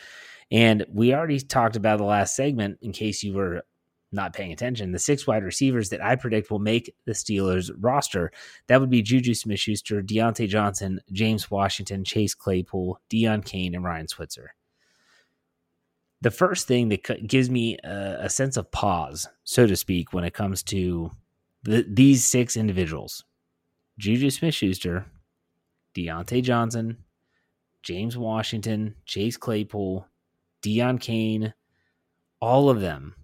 And 0.50 0.86
we 0.90 1.12
already 1.12 1.40
talked 1.40 1.76
about 1.76 1.98
the 1.98 2.04
last 2.04 2.34
segment, 2.34 2.78
in 2.80 2.92
case 2.92 3.22
you 3.22 3.34
were 3.34 3.64
not 4.12 4.32
paying 4.32 4.50
attention. 4.50 4.92
The 4.92 4.98
six 4.98 5.26
wide 5.26 5.44
receivers 5.44 5.90
that 5.90 6.02
I 6.02 6.16
predict 6.16 6.50
will 6.50 6.58
make 6.58 6.94
the 7.04 7.12
Steelers 7.12 7.70
roster. 7.78 8.32
That 8.68 8.80
would 8.80 8.88
be 8.88 9.02
Juju 9.02 9.34
Smith 9.34 9.60
Schuster, 9.60 10.00
Diontae 10.00 10.48
Johnson, 10.48 11.02
James 11.12 11.50
Washington, 11.50 12.02
Chase 12.02 12.34
Claypool, 12.34 12.98
Deon 13.10 13.44
Cain, 13.44 13.74
and 13.74 13.84
Ryan 13.84 14.08
Switzer. 14.08 14.54
The 16.22 16.30
first 16.30 16.66
thing 16.66 16.88
that 16.88 17.26
gives 17.26 17.50
me 17.50 17.76
a, 17.84 18.20
a 18.20 18.30
sense 18.30 18.56
of 18.56 18.70
pause, 18.70 19.28
so 19.44 19.66
to 19.66 19.76
speak, 19.76 20.14
when 20.14 20.24
it 20.24 20.32
comes 20.32 20.62
to 20.62 21.10
the, 21.64 21.84
these 21.86 22.24
six 22.24 22.56
individuals 22.56 23.22
Juju 24.00 24.30
Smith 24.30 24.54
Schuster, 24.54 25.04
Diontae 25.95 26.42
Johnson, 26.42 26.97
James 27.83 28.16
Washington, 28.16 28.95
Chase 29.04 29.37
Claypool, 29.37 30.07
Deon 30.62 30.99
Cain, 30.99 31.52
all 32.40 32.71
of 32.71 32.80
them 32.80 33.14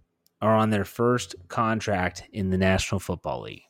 are 0.43 0.55
on 0.55 0.69
their 0.69 0.85
first 0.85 1.35
contract 1.49 2.25
in 2.35 2.51
the 2.51 2.59
National 2.59 3.01
Football 3.01 3.45
League, 3.45 3.63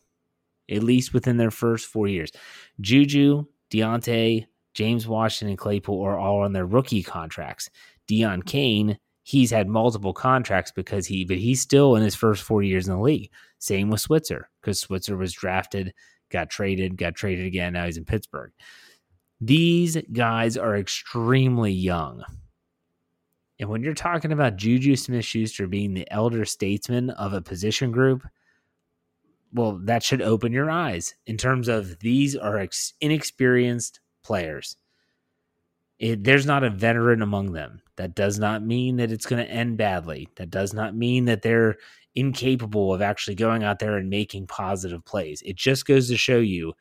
at 0.68 0.82
least 0.82 1.14
within 1.14 1.36
their 1.36 1.52
first 1.52 1.86
four 1.86 2.08
years. 2.08 2.32
Juju, 2.80 3.46
Diontae, 3.70 4.46
James 4.74 5.06
Washington, 5.06 5.50
and 5.50 5.58
Claypool 5.58 6.02
are 6.04 6.18
all 6.18 6.40
on 6.40 6.52
their 6.52 6.66
rookie 6.66 7.04
contracts. 7.04 7.70
Deon 8.08 8.44
Cain, 8.44 8.98
he's 9.22 9.52
had 9.52 9.68
multiple 9.68 10.12
contracts 10.12 10.72
because 10.72 11.06
he, 11.06 11.24
but 11.24 11.38
he's 11.38 11.60
still 11.60 11.94
in 11.94 12.02
his 12.02 12.16
first 12.16 12.42
four 12.42 12.64
years 12.64 12.88
in 12.88 12.94
the 12.94 13.00
league. 13.00 13.30
Same 13.60 13.90
with 13.90 14.00
Switzer 14.00 14.50
because 14.60 14.80
Switzer 14.80 15.16
was 15.16 15.32
drafted 15.32 15.94
got 16.30 16.50
traded, 16.50 16.96
got 16.96 17.14
traded 17.14 17.46
again. 17.46 17.72
Now 17.72 17.86
he's 17.86 17.96
in 17.96 18.04
Pittsburgh. 18.04 18.52
These 19.40 19.98
guys 20.12 20.56
are 20.56 20.76
extremely 20.76 21.72
young. 21.72 22.24
And 23.58 23.68
when 23.68 23.82
you're 23.82 23.94
talking 23.94 24.32
about 24.32 24.56
Juju 24.56 24.96
Smith 24.96 25.24
Schuster 25.24 25.66
being 25.66 25.94
the 25.94 26.10
elder 26.10 26.44
statesman 26.44 27.10
of 27.10 27.32
a 27.32 27.40
position 27.40 27.90
group, 27.90 28.22
well, 29.52 29.80
that 29.84 30.02
should 30.02 30.20
open 30.20 30.52
your 30.52 30.70
eyes 30.70 31.14
in 31.26 31.36
terms 31.36 31.68
of 31.68 31.98
these 32.00 32.36
are 32.36 32.58
ex- 32.58 32.92
inexperienced 33.00 34.00
players. 34.22 34.76
It, 35.98 36.24
there's 36.24 36.44
not 36.44 36.64
a 36.64 36.70
veteran 36.70 37.22
among 37.22 37.52
them. 37.52 37.80
That 37.96 38.14
does 38.14 38.38
not 38.38 38.62
mean 38.62 38.96
that 38.96 39.10
it's 39.10 39.24
going 39.24 39.42
to 39.42 39.50
end 39.50 39.78
badly. 39.78 40.28
That 40.36 40.50
does 40.50 40.74
not 40.74 40.94
mean 40.94 41.24
that 41.24 41.40
they're 41.40 41.76
incapable 42.16 42.92
of 42.92 43.02
actually 43.02 43.36
going 43.36 43.62
out 43.62 43.78
there 43.78 43.96
and 43.96 44.10
making 44.10 44.46
positive 44.46 45.04
plays. 45.04 45.42
It 45.42 45.56
just 45.56 45.86
goes 45.86 46.08
to 46.08 46.16
show 46.16 46.38
you 46.38 46.72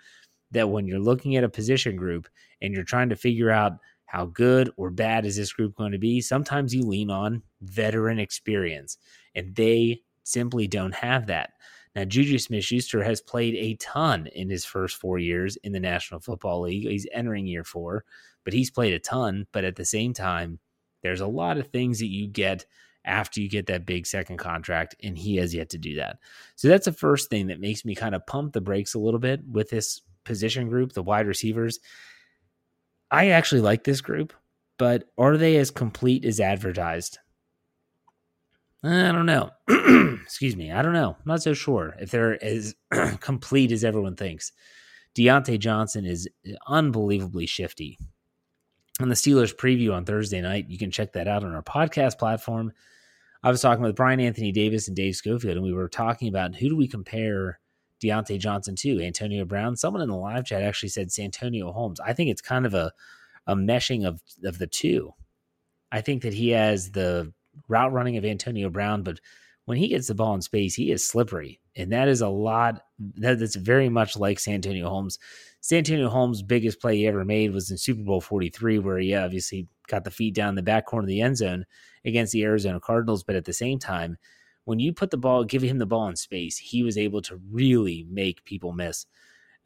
that 0.52 0.70
when 0.70 0.88
you're 0.88 1.00
looking 1.00 1.36
at 1.36 1.44
a 1.44 1.50
position 1.50 1.96
group 1.96 2.28
and 2.62 2.74
you're 2.74 2.84
trying 2.84 3.10
to 3.10 3.16
figure 3.16 3.52
out 3.52 3.74
how 4.06 4.26
good 4.26 4.72
or 4.78 4.90
bad 4.90 5.26
is 5.26 5.36
this 5.36 5.52
group 5.52 5.76
going 5.76 5.92
to 5.92 5.98
be, 5.98 6.22
sometimes 6.22 6.74
you 6.74 6.84
lean 6.84 7.12
on 7.12 7.44
veteran 7.62 8.18
experience, 8.18 8.98
and 9.36 9.54
they 9.56 10.02
simply 10.24 10.68
don't 10.68 10.96
have 10.96 11.28
that. 11.28 11.52
Now, 11.96 12.06
Juju 12.06 12.40
Smith 12.40 12.64
Schuster 12.64 13.04
has 13.04 13.22
played 13.22 13.56
a 13.56 13.76
ton 13.76 14.28
in 14.28 14.50
his 14.50 14.66
first 14.66 14.98
four 14.98 15.18
years 15.18 15.56
in 15.58 15.72
the 15.72 15.80
National 15.80 16.20
Football 16.20 16.62
League. 16.62 16.88
He's 16.88 17.08
entering 17.14 17.48
year 17.48 17.64
four, 17.64 18.04
but 18.44 18.54
he's 18.54 18.70
played 18.70 18.94
a 18.94 19.00
ton. 19.00 19.48
But 19.54 19.64
at 19.64 19.78
the 19.78 19.86
same 19.86 20.14
time, 20.14 20.60
there's 21.04 21.22
a 21.22 21.28
lot 21.28 21.58
of 21.58 21.68
things 21.68 22.00
that 22.00 22.08
you 22.08 22.28
get 22.28 22.66
after 23.06 23.40
you 23.40 23.50
get 23.50 23.68
that 23.68 23.86
big 23.86 24.06
second 24.06 24.38
contract, 24.38 24.96
and 25.04 25.18
he 25.18 25.38
has 25.38 25.54
yet 25.54 25.70
to 25.70 25.78
do 25.78 25.96
that. 25.96 26.18
So 26.56 26.68
that's 26.68 26.86
the 26.86 26.92
first 26.92 27.30
thing 27.30 27.48
that 27.48 27.60
makes 27.60 27.86
me 27.86 27.96
kind 27.96 28.16
of 28.16 28.26
pump 28.26 28.54
the 28.54 28.62
brakes 28.62 28.94
a 28.94 29.00
little 29.00 29.20
bit 29.20 29.42
with 29.50 29.70
this 29.70 30.02
position 30.24 30.68
group, 30.68 30.94
the 30.94 31.04
wide 31.04 31.28
receivers. 31.28 31.80
I 33.12 33.30
actually 33.30 33.62
like 33.62 33.84
this 33.84 34.02
group, 34.02 34.34
but 34.78 35.06
are 35.18 35.38
they 35.38 35.58
as 35.58 35.72
complete 35.72 36.26
as 36.26 36.40
advertised? 36.40 37.20
I 38.84 39.12
don't 39.12 39.26
know. 39.26 39.52
Excuse 40.24 40.56
me. 40.56 40.72
I 40.72 40.82
don't 40.82 40.94
know. 40.94 41.16
I'm 41.18 41.26
not 41.26 41.42
so 41.42 41.54
sure 41.54 41.96
if 42.00 42.12
they're 42.12 42.44
as 42.44 42.76
complete 43.20 43.72
as 43.72 43.84
everyone 43.84 44.16
thinks. 44.16 44.52
Diontae 45.16 45.60
Johnson 45.60 46.06
is 46.06 46.28
unbelievably 46.68 47.48
shifty. 47.48 47.98
On 49.02 49.10
the 49.10 49.16
Steelers 49.16 49.56
preview 49.56 49.94
on 49.94 50.06
Thursday 50.06 50.42
night, 50.42 50.70
you 50.70 50.78
can 50.78 50.92
check 50.92 51.14
that 51.14 51.28
out 51.28 51.44
on 51.44 51.54
our 51.54 51.64
podcast 51.64 52.18
platform. 52.18 52.74
I 53.46 53.52
was 53.52 53.62
talking 53.62 53.84
with 53.84 53.96
Brian 53.96 54.20
Anthony 54.20 54.52
Davis 54.52 54.88
and 54.88 54.98
Dave 54.98 55.16
Schofield, 55.16 55.56
and 55.56 55.64
we 55.64 55.72
were 55.72 55.88
talking 55.88 56.28
about 56.28 56.56
who 56.56 56.68
do 56.68 56.76
we 56.76 56.88
compare 56.88 57.60
Diontae 58.04 58.40
Johnson 58.40 58.76
to? 58.78 59.00
Antonio 59.00 59.46
Brown. 59.46 59.76
Someone 59.76 60.02
in 60.02 60.10
the 60.10 60.16
live 60.16 60.46
chat 60.46 60.64
actually 60.64 60.90
said 60.90 61.12
Santonio 61.12 61.72
Holmes. 61.72 62.00
I 62.00 62.14
think 62.14 62.32
it's 62.32 62.42
kind 62.42 62.66
of 62.66 62.74
a 62.74 62.92
a 63.46 63.56
meshing 63.56 64.04
of 64.04 64.20
of 64.44 64.58
the 64.58 64.66
two. 64.66 65.14
I 65.92 66.02
think 66.02 66.24
that 66.24 66.34
he 66.34 66.50
has 66.50 66.90
the 66.90 67.32
route 67.68 67.94
running 67.94 68.18
of 68.18 68.26
Antonio 68.26 68.68
Brown, 68.72 69.04
but 69.04 69.20
when 69.66 69.78
he 69.78 69.90
gets 69.90 70.08
the 70.08 70.16
ball 70.16 70.34
in 70.34 70.42
space, 70.42 70.74
he 70.74 70.92
is 70.92 71.08
slippery. 71.08 71.62
And 71.76 71.92
that 71.92 72.08
is 72.08 72.22
a 72.22 72.30
lot, 72.30 72.82
that's 72.98 73.56
very 73.56 73.90
much 73.90 74.18
like 74.18 74.40
Santonio 74.40 74.90
Holmes. 74.90 75.20
Santonio 75.62 76.10
Holmes' 76.10 76.42
biggest 76.42 76.82
play 76.82 76.98
he 76.98 77.08
ever 77.08 77.24
made 77.24 77.54
was 77.54 77.70
in 77.70 77.78
Super 77.78 78.04
Bowl 78.04 78.22
43, 78.22 78.80
where 78.80 78.98
he 78.98 79.14
obviously 79.14 79.68
got 79.88 80.04
the 80.04 80.12
feet 80.12 80.34
down 80.34 80.56
the 80.56 80.64
back 80.64 80.88
corner 80.88 81.04
of 81.04 81.10
the 81.10 81.22
end 81.22 81.38
zone 81.38 81.66
against 82.06 82.32
the 82.34 82.44
Arizona 82.44 82.80
Cardinals. 82.80 83.24
But 83.24 83.36
at 83.36 83.46
the 83.46 83.54
same 83.54 83.80
time, 83.80 84.18
when 84.66 84.80
you 84.80 84.94
put 84.94 85.12
the 85.12 85.18
ball, 85.18 85.44
give 85.44 85.62
him 85.62 85.78
the 85.78 85.86
ball 85.86 86.08
in 86.08 86.16
space, 86.16 86.58
he 86.58 86.84
was 86.84 86.98
able 86.98 87.22
to 87.24 87.40
really 87.52 88.06
make 88.10 88.44
people 88.46 88.72
miss. 88.72 89.06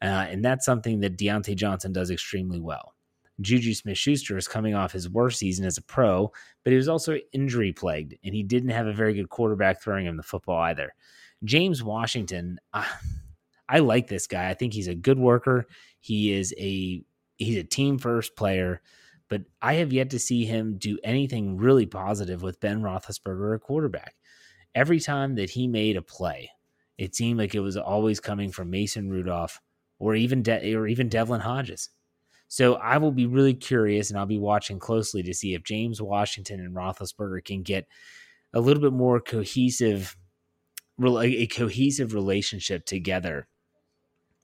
Uh, 0.02 0.26
and 0.30 0.44
that's 0.44 0.64
something 0.64 1.00
that 1.00 1.18
Diontae 1.18 1.56
Johnson 1.56 1.92
does 1.92 2.10
extremely 2.10 2.60
well. 2.60 2.94
Juju 3.40 3.74
Smith 3.74 3.98
Schuster 3.98 4.36
is 4.36 4.48
coming 4.48 4.74
off 4.74 4.92
his 4.92 5.08
worst 5.08 5.38
season 5.38 5.64
as 5.64 5.78
a 5.78 5.82
pro, 5.82 6.30
but 6.62 6.70
he 6.70 6.76
was 6.76 6.88
also 6.88 7.18
injury 7.32 7.72
plagued, 7.72 8.14
and 8.22 8.34
he 8.34 8.42
didn't 8.42 8.70
have 8.70 8.86
a 8.86 8.92
very 8.92 9.14
good 9.14 9.30
quarterback 9.30 9.80
throwing 9.80 10.06
him 10.06 10.16
the 10.16 10.22
football 10.22 10.60
either. 10.60 10.94
James 11.44 11.82
Washington, 11.82 12.58
uh, 12.72 12.84
I 13.68 13.78
like 13.78 14.08
this 14.08 14.26
guy. 14.26 14.50
I 14.50 14.54
think 14.54 14.74
he's 14.74 14.88
a 14.88 14.94
good 14.94 15.18
worker. 15.18 15.66
He 16.00 16.32
is 16.32 16.54
a 16.58 17.02
he's 17.36 17.56
a 17.56 17.64
team 17.64 17.98
first 17.98 18.36
player, 18.36 18.82
but 19.30 19.42
I 19.62 19.74
have 19.74 19.92
yet 19.92 20.10
to 20.10 20.18
see 20.18 20.44
him 20.44 20.76
do 20.76 20.98
anything 21.04 21.56
really 21.56 21.86
positive 21.86 22.42
with 22.42 22.60
Ben 22.60 22.82
Roethlisberger, 22.82 23.54
a 23.54 23.58
quarterback. 23.60 24.16
Every 24.74 25.00
time 25.00 25.36
that 25.36 25.50
he 25.50 25.68
made 25.68 25.96
a 25.96 26.02
play, 26.02 26.50
it 26.98 27.14
seemed 27.14 27.38
like 27.38 27.54
it 27.54 27.60
was 27.60 27.76
always 27.76 28.20
coming 28.20 28.50
from 28.50 28.70
Mason 28.70 29.08
Rudolph 29.08 29.60
or 30.00 30.16
even 30.16 30.42
De- 30.42 30.74
or 30.74 30.86
even 30.88 31.08
Devlin 31.08 31.40
Hodges. 31.40 31.90
So 32.48 32.74
I 32.74 32.98
will 32.98 33.12
be 33.12 33.26
really 33.26 33.54
curious 33.54 34.10
and 34.10 34.18
I'll 34.18 34.26
be 34.26 34.38
watching 34.38 34.80
closely 34.80 35.22
to 35.22 35.32
see 35.32 35.54
if 35.54 35.62
James 35.62 36.02
Washington 36.02 36.58
and 36.58 36.74
Roethlisberger 36.74 37.44
can 37.44 37.62
get 37.62 37.86
a 38.52 38.60
little 38.60 38.82
bit 38.82 38.92
more 38.92 39.20
cohesive, 39.20 40.16
a 41.00 41.46
cohesive 41.46 42.12
relationship 42.14 42.84
together 42.84 43.46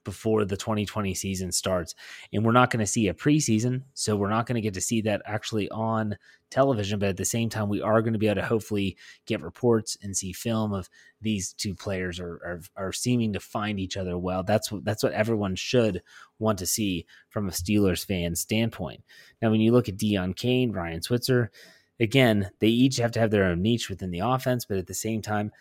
before 0.07 0.45
the 0.45 0.55
2020 0.55 1.13
season 1.13 1.51
starts. 1.51 1.93
And 2.31 2.45
we're 2.45 2.53
not 2.53 2.71
going 2.71 2.79
to 2.79 2.87
see 2.87 3.09
a 3.09 3.13
preseason, 3.13 3.83
so 3.93 4.15
we're 4.15 4.29
not 4.29 4.45
going 4.45 4.55
to 4.55 4.61
get 4.61 4.73
to 4.75 4.81
see 4.81 5.01
that 5.01 5.21
actually 5.25 5.69
on 5.69 6.17
television. 6.49 6.97
But 6.97 7.09
at 7.09 7.17
the 7.17 7.25
same 7.25 7.49
time, 7.49 7.67
we 7.67 7.81
are 7.81 8.01
going 8.01 8.13
to 8.13 8.19
be 8.19 8.27
able 8.27 8.41
to 8.41 8.47
hopefully 8.47 8.95
get 9.25 9.41
reports 9.41 9.97
and 10.01 10.15
see 10.15 10.31
film 10.31 10.71
of 10.71 10.89
these 11.19 11.51
two 11.51 11.75
players 11.75 12.21
are 12.21 12.35
are, 12.35 12.61
are 12.77 12.93
seeming 12.93 13.33
to 13.33 13.41
find 13.41 13.81
each 13.81 13.97
other 13.97 14.17
well. 14.17 14.43
That's 14.43 14.71
what 14.71 14.85
that's 14.85 15.03
what 15.03 15.11
everyone 15.11 15.55
should 15.55 16.01
want 16.39 16.57
to 16.59 16.65
see 16.65 17.05
from 17.27 17.49
a 17.49 17.51
Steelers 17.51 18.05
fan 18.05 18.33
standpoint. 18.33 19.03
Now, 19.41 19.51
when 19.51 19.59
you 19.59 19.73
look 19.73 19.89
at 19.89 19.97
Deon 19.97 20.37
Cain, 20.37 20.71
Ryan 20.71 21.01
Switzer, 21.01 21.51
again, 21.99 22.49
they 22.59 22.69
each 22.69 22.95
have 22.95 23.11
to 23.11 23.19
have 23.19 23.31
their 23.31 23.43
own 23.43 23.61
niche 23.61 23.89
within 23.89 24.11
the 24.11 24.19
offense, 24.19 24.63
but 24.63 24.77
at 24.77 24.87
the 24.87 24.93
same 24.93 25.21
time, 25.21 25.51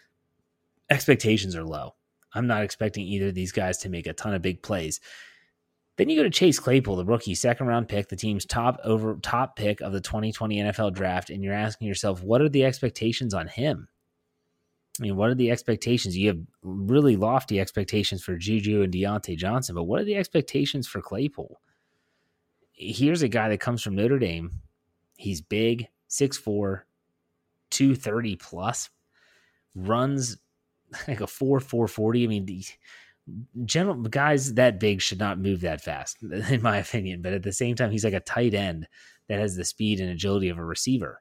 expectations 0.89 1.57
are 1.57 1.65
low. 1.65 1.97
I'm 2.37 2.47
not 2.47 2.63
expecting 2.63 3.05
either 3.07 3.29
of 3.29 3.35
these 3.35 3.53
guys 3.53 3.79
to 3.79 3.89
make 3.89 4.07
a 4.07 4.13
ton 4.13 4.35
of 4.35 4.43
big 4.43 4.63
plays. 4.63 5.01
Then 5.97 6.11
you 6.11 6.17
go 6.17 6.23
to 6.23 6.31
Chase 6.31 6.59
Claypool, 6.59 6.97
the 6.97 7.05
rookie 7.07 7.35
second 7.35 7.67
round 7.67 7.89
pick, 7.89 8.09
the 8.09 8.17
team's 8.17 8.45
top 8.45 8.79
over 8.85 9.17
top 9.23 9.57
pick 9.57 9.81
of 9.81 9.93
the 9.93 10.01
2020 10.01 10.59
NFL 10.59 10.93
draft, 10.93 11.31
and 11.31 11.43
you're 11.43 11.55
asking 11.55 11.89
yourself, 11.89 12.23
what 12.23 12.43
are 12.43 12.51
the 12.51 12.65
expectations 12.65 13.33
on 13.33 13.49
him? 13.49 13.89
I 15.01 15.03
mean, 15.03 15.17
what 15.17 15.31
are 15.31 15.35
the 15.35 15.51
expectations? 15.51 16.17
You 16.17 16.29
have 16.29 16.41
really 16.63 17.17
lofty 17.17 17.61
expectations 17.61 18.23
for 18.23 18.37
Juju 18.37 18.83
and 18.83 18.93
Diontae 18.93 19.37
Johnson, 19.37 19.75
but 19.75 19.85
what 19.85 20.01
are 20.01 20.05
the 20.05 20.17
expectations 20.17 20.87
for 20.87 21.01
Claypool? 21.01 21.61
Here's 22.73 23.23
a 23.23 23.29
guy 23.29 23.49
that 23.49 23.61
comes 23.61 23.83
from 23.83 23.95
Notre 23.95 24.19
Dame. 24.19 24.61
He's 25.17 25.41
big, 25.41 25.89
6'4, 26.11 26.83
230 27.71 28.37
plus, 28.37 28.91
runs 29.75 30.37
like 31.09 31.21
a 31.21 31.27
four 31.27 31.61
four 31.61 31.89
forty. 31.89 32.25
I 32.25 32.27
mean, 32.27 32.47
the 32.47 32.65
general 33.65 33.97
guys 33.97 34.55
that 34.55 34.81
big 34.81 35.03
should 35.03 35.19
not 35.19 35.39
move 35.39 35.61
that 35.61 35.81
fast, 35.81 36.23
in 36.23 36.63
my 36.63 36.79
opinion. 36.79 37.23
But 37.23 37.33
at 37.33 37.43
the 37.43 37.53
same 37.53 37.77
time, 37.77 37.91
he's 37.91 38.05
like 38.05 38.15
a 38.15 38.21
tight 38.21 38.55
end 38.55 38.87
that 39.29 39.41
has 39.41 39.57
the 39.57 39.65
speed 39.65 40.01
and 40.01 40.11
agility 40.11 40.49
of 40.49 40.59
a 40.59 40.65
receiver. 40.65 41.21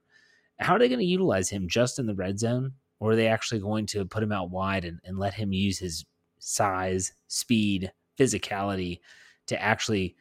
How 0.60 0.76
are 0.76 0.80
they 0.80 0.88
going 0.88 1.00
to 1.00 1.06
utilize 1.06 1.50
him 1.50 1.68
just 1.68 2.00
in 2.00 2.06
the 2.06 2.16
red 2.16 2.40
zone? 2.40 2.74
Or 3.00 3.12
are 3.12 3.16
they 3.16 3.28
actually 3.28 3.60
going 3.60 3.88
to 3.88 4.06
put 4.06 4.24
him 4.24 4.32
out 4.32 4.52
wide 4.52 4.86
and, 4.86 5.00
and 5.04 5.20
let 5.20 5.34
him 5.34 5.52
use 5.52 5.78
his 5.78 6.06
size, 6.40 7.12
speed, 7.28 7.92
physicality 8.18 9.00
to 9.48 9.62
actually 9.62 10.16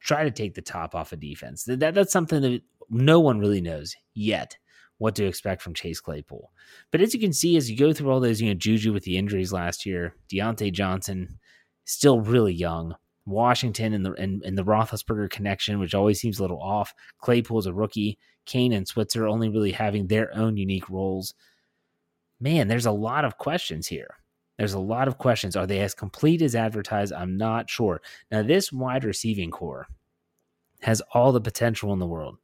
try 0.00 0.24
to 0.24 0.30
take 0.30 0.54
the 0.54 0.62
top 0.62 0.94
off 0.94 1.12
a 1.12 1.14
of 1.14 1.20
defense? 1.20 1.64
That, 1.64 1.94
that's 1.94 2.12
something 2.12 2.42
that 2.42 2.62
no 2.90 3.20
one 3.20 3.38
really 3.38 3.60
knows 3.60 3.94
yet 4.14 4.56
what 4.98 5.14
to 5.16 5.26
expect 5.26 5.62
from 5.62 5.74
Chase 5.74 6.00
Claypool. 6.00 6.50
But 6.90 7.00
as 7.00 7.12
you 7.12 7.20
can 7.20 7.32
see, 7.32 7.56
as 7.56 7.70
you 7.70 7.76
go 7.76 7.92
through 7.92 8.10
all 8.10 8.20
those, 8.20 8.40
you 8.40 8.48
know, 8.48 8.54
Juju 8.54 8.92
with 8.92 9.04
the 9.04 9.16
injuries 9.16 9.52
last 9.52 9.84
year, 9.84 10.14
Diontae 10.32 10.72
Johnson 10.72 11.38
still 11.84 12.20
really 12.20 12.54
young. 12.54 12.94
Washington 13.26 13.92
and 13.92 14.06
the 14.06 14.12
and, 14.12 14.42
and 14.44 14.56
the 14.56 14.64
Roethlisberger 14.64 15.28
connection, 15.30 15.80
which 15.80 15.94
always 15.94 16.20
seems 16.20 16.38
a 16.38 16.42
little 16.42 16.62
off. 16.62 16.94
Claypool's 17.18 17.66
a 17.66 17.74
rookie. 17.74 18.18
Cain 18.46 18.72
and 18.72 18.86
Switzer 18.86 19.26
only 19.26 19.48
really 19.48 19.72
having 19.72 20.06
their 20.06 20.32
own 20.36 20.56
unique 20.56 20.88
roles. 20.88 21.34
Man, 22.40 22.68
there's 22.68 22.86
a 22.86 22.92
lot 22.92 23.24
of 23.24 23.38
questions 23.38 23.88
here. 23.88 24.18
There's 24.58 24.74
a 24.74 24.78
lot 24.78 25.08
of 25.08 25.18
questions. 25.18 25.56
Are 25.56 25.66
they 25.66 25.80
as 25.80 25.94
complete 25.94 26.40
as 26.40 26.54
advertised? 26.54 27.12
I'm 27.12 27.36
not 27.36 27.68
sure. 27.68 28.00
Now, 28.30 28.42
this 28.42 28.72
wide 28.72 29.04
receiving 29.04 29.50
core 29.50 29.86
has 30.80 31.02
all 31.12 31.32
the 31.32 31.40
potential 31.40 31.92
in 31.92 31.98
the 31.98 32.06
world. 32.06 32.38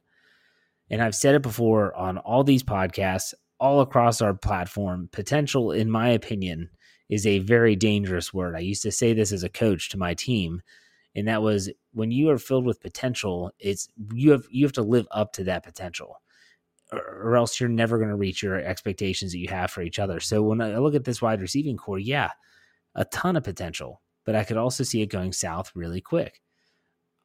And 0.93 1.01
I've 1.01 1.15
said 1.15 1.33
it 1.33 1.41
before 1.41 1.95
on 1.95 2.19
all 2.19 2.43
these 2.43 2.61
podcasts, 2.61 3.33
all 3.59 3.81
across 3.81 4.21
our 4.21 4.35
platform. 4.35 5.09
Potential, 5.11 5.71
in 5.71 5.89
my 5.89 6.09
opinion, 6.09 6.69
is 7.09 7.25
a 7.25 7.39
very 7.39 7.75
dangerous 7.75 8.31
word. 8.31 8.55
I 8.55 8.59
used 8.59 8.83
to 8.83 8.91
say 8.91 9.11
this 9.11 9.31
as 9.31 9.41
a 9.41 9.49
coach 9.49 9.89
to 9.89 9.97
my 9.97 10.13
team, 10.13 10.61
and 11.15 11.27
that 11.27 11.41
was 11.41 11.71
when 11.93 12.11
you 12.11 12.29
are 12.29 12.37
filled 12.37 12.67
with 12.67 12.79
potential, 12.79 13.49
it's 13.57 13.87
you 14.13 14.29
have 14.29 14.43
you 14.51 14.63
have 14.65 14.73
to 14.73 14.83
live 14.83 15.07
up 15.09 15.33
to 15.33 15.43
that 15.45 15.63
potential. 15.63 16.21
Or, 16.91 17.35
else 17.35 17.59
you're 17.59 17.69
never 17.69 17.97
going 17.97 18.11
to 18.11 18.15
reach 18.15 18.43
your 18.43 18.59
expectations 18.59 19.31
that 19.31 19.39
you 19.39 19.47
have 19.49 19.71
for 19.71 19.81
each 19.81 19.97
other. 19.97 20.19
So 20.19 20.43
when 20.43 20.61
I 20.61 20.77
look 20.77 20.93
at 20.93 21.05
this 21.05 21.23
wide 21.23 21.41
receiving 21.41 21.75
core, 21.75 21.97
yeah, 21.97 22.29
a 22.93 23.05
ton 23.05 23.35
of 23.35 23.43
potential, 23.43 24.03
but 24.25 24.35
I 24.35 24.43
could 24.43 24.57
also 24.57 24.83
see 24.83 25.01
it 25.01 25.07
going 25.07 25.33
south 25.33 25.71
really 25.73 26.01
quick. 26.01 26.39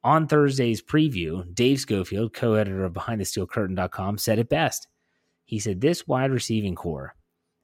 On 0.05 0.27
Thursday's 0.29 0.81
preview, 0.81 1.53
Dave 1.55 1.81
Schofield, 1.81 2.33
co 2.33 2.55
editor 2.55 2.85
of 2.85 2.93
BehindTheSteelCurtain.com, 2.93 4.19
said 4.19 4.39
it 4.39 4.49
best. 4.49 4.87
He 5.45 5.59
said, 5.59 5.81
This 5.81 6.07
wide 6.07 6.31
receiving 6.31 6.75
core 6.75 7.17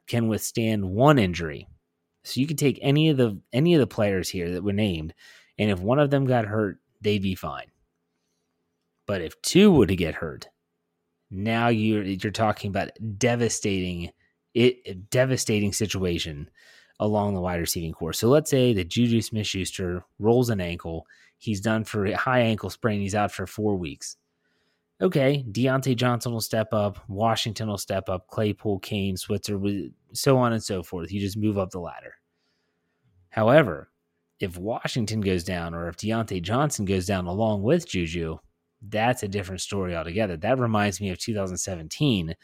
can 0.06 0.28
withstand 0.28 0.84
one 0.84 1.18
injury. 1.18 1.68
So 2.24 2.40
you 2.40 2.46
could 2.46 2.58
take 2.58 2.78
any 2.82 3.10
of 3.10 3.16
the 3.16 3.38
any 3.52 3.74
of 3.74 3.80
the 3.80 3.86
players 3.86 4.28
here 4.28 4.50
that 4.50 4.64
were 4.64 4.72
named, 4.72 5.14
and 5.58 5.70
if 5.70 5.78
one 5.78 5.98
of 5.98 6.10
them 6.10 6.24
got 6.24 6.46
hurt, 6.46 6.78
they'd 7.00 7.22
be 7.22 7.34
fine. 7.34 7.66
But 9.06 9.20
if 9.20 9.40
two 9.42 9.70
were 9.70 9.86
to 9.86 9.94
get 9.94 10.14
hurt, 10.14 10.48
now 11.30 11.68
you're 11.68 12.02
you're 12.02 12.32
talking 12.32 12.70
about 12.70 12.90
devastating 13.18 14.10
it 14.54 15.10
devastating 15.10 15.72
situation 15.72 16.48
along 17.00 17.34
the 17.34 17.40
wide 17.40 17.60
receiving 17.60 17.92
core. 17.92 18.12
So 18.12 18.28
let's 18.28 18.50
say 18.50 18.72
that 18.72 18.88
Juju 18.88 19.20
Smith 19.20 19.46
Schuster 19.46 20.04
rolls 20.18 20.48
an 20.48 20.60
ankle 20.60 21.06
He's 21.44 21.60
done 21.60 21.84
for 21.84 22.06
a 22.06 22.16
high 22.16 22.40
ankle 22.40 22.70
sprain. 22.70 23.00
He's 23.00 23.14
out 23.14 23.30
for 23.30 23.46
four 23.46 23.76
weeks. 23.76 24.16
Okay, 25.02 25.44
Diontae 25.50 25.94
Johnson 25.94 26.32
will 26.32 26.40
step 26.40 26.72
up. 26.72 26.98
Washington 27.06 27.68
will 27.68 27.76
step 27.78 28.08
up. 28.08 28.28
Claypool, 28.28 28.78
Cain, 28.78 29.16
Switzer, 29.16 29.60
so 30.14 30.38
on 30.38 30.54
and 30.54 30.62
so 30.62 30.82
forth. 30.82 31.12
You 31.12 31.20
just 31.20 31.36
move 31.36 31.58
up 31.58 31.70
the 31.70 31.80
ladder. 31.80 32.14
However, 33.28 33.90
if 34.40 34.56
Washington 34.56 35.20
goes 35.20 35.44
down 35.44 35.74
or 35.74 35.88
if 35.88 35.96
Diontae 35.98 36.40
Johnson 36.40 36.86
goes 36.86 37.04
down 37.04 37.26
along 37.26 37.62
with 37.62 37.86
Juju, 37.86 38.38
that's 38.80 39.22
a 39.22 39.28
different 39.28 39.60
story 39.60 39.94
altogether. 39.94 40.38
That 40.38 40.58
reminds 40.58 41.00
me 41.00 41.10
of 41.10 41.18
2017 41.18 42.34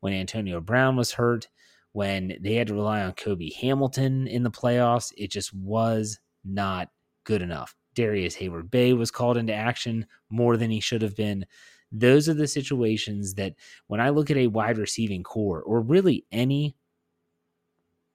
when 0.00 0.12
Antonio 0.12 0.60
Brown 0.60 0.96
was 0.96 1.12
hurt, 1.12 1.46
when 1.92 2.36
they 2.40 2.54
had 2.54 2.68
to 2.68 2.74
rely 2.74 3.02
on 3.02 3.12
Cobi 3.12 3.52
Hamilton 3.60 4.26
in 4.26 4.42
the 4.42 4.50
playoffs. 4.50 5.12
It 5.16 5.30
just 5.30 5.54
was 5.54 6.18
not 6.44 6.88
good 7.24 7.42
enough. 7.42 7.74
Darrius 7.98 8.36
Heyward 8.36 8.70
Bey 8.70 8.92
was 8.92 9.10
called 9.10 9.36
into 9.36 9.52
action 9.52 10.06
more 10.30 10.56
than 10.56 10.70
he 10.70 10.78
should 10.78 11.02
have 11.02 11.16
been. 11.16 11.44
Those 11.90 12.28
are 12.28 12.34
the 12.34 12.46
situations 12.46 13.34
that 13.34 13.54
when 13.88 14.00
I 14.00 14.10
look 14.10 14.30
at 14.30 14.36
a 14.36 14.46
wide 14.46 14.78
receiving 14.78 15.24
core 15.24 15.60
or 15.62 15.80
really 15.80 16.24
any 16.30 16.76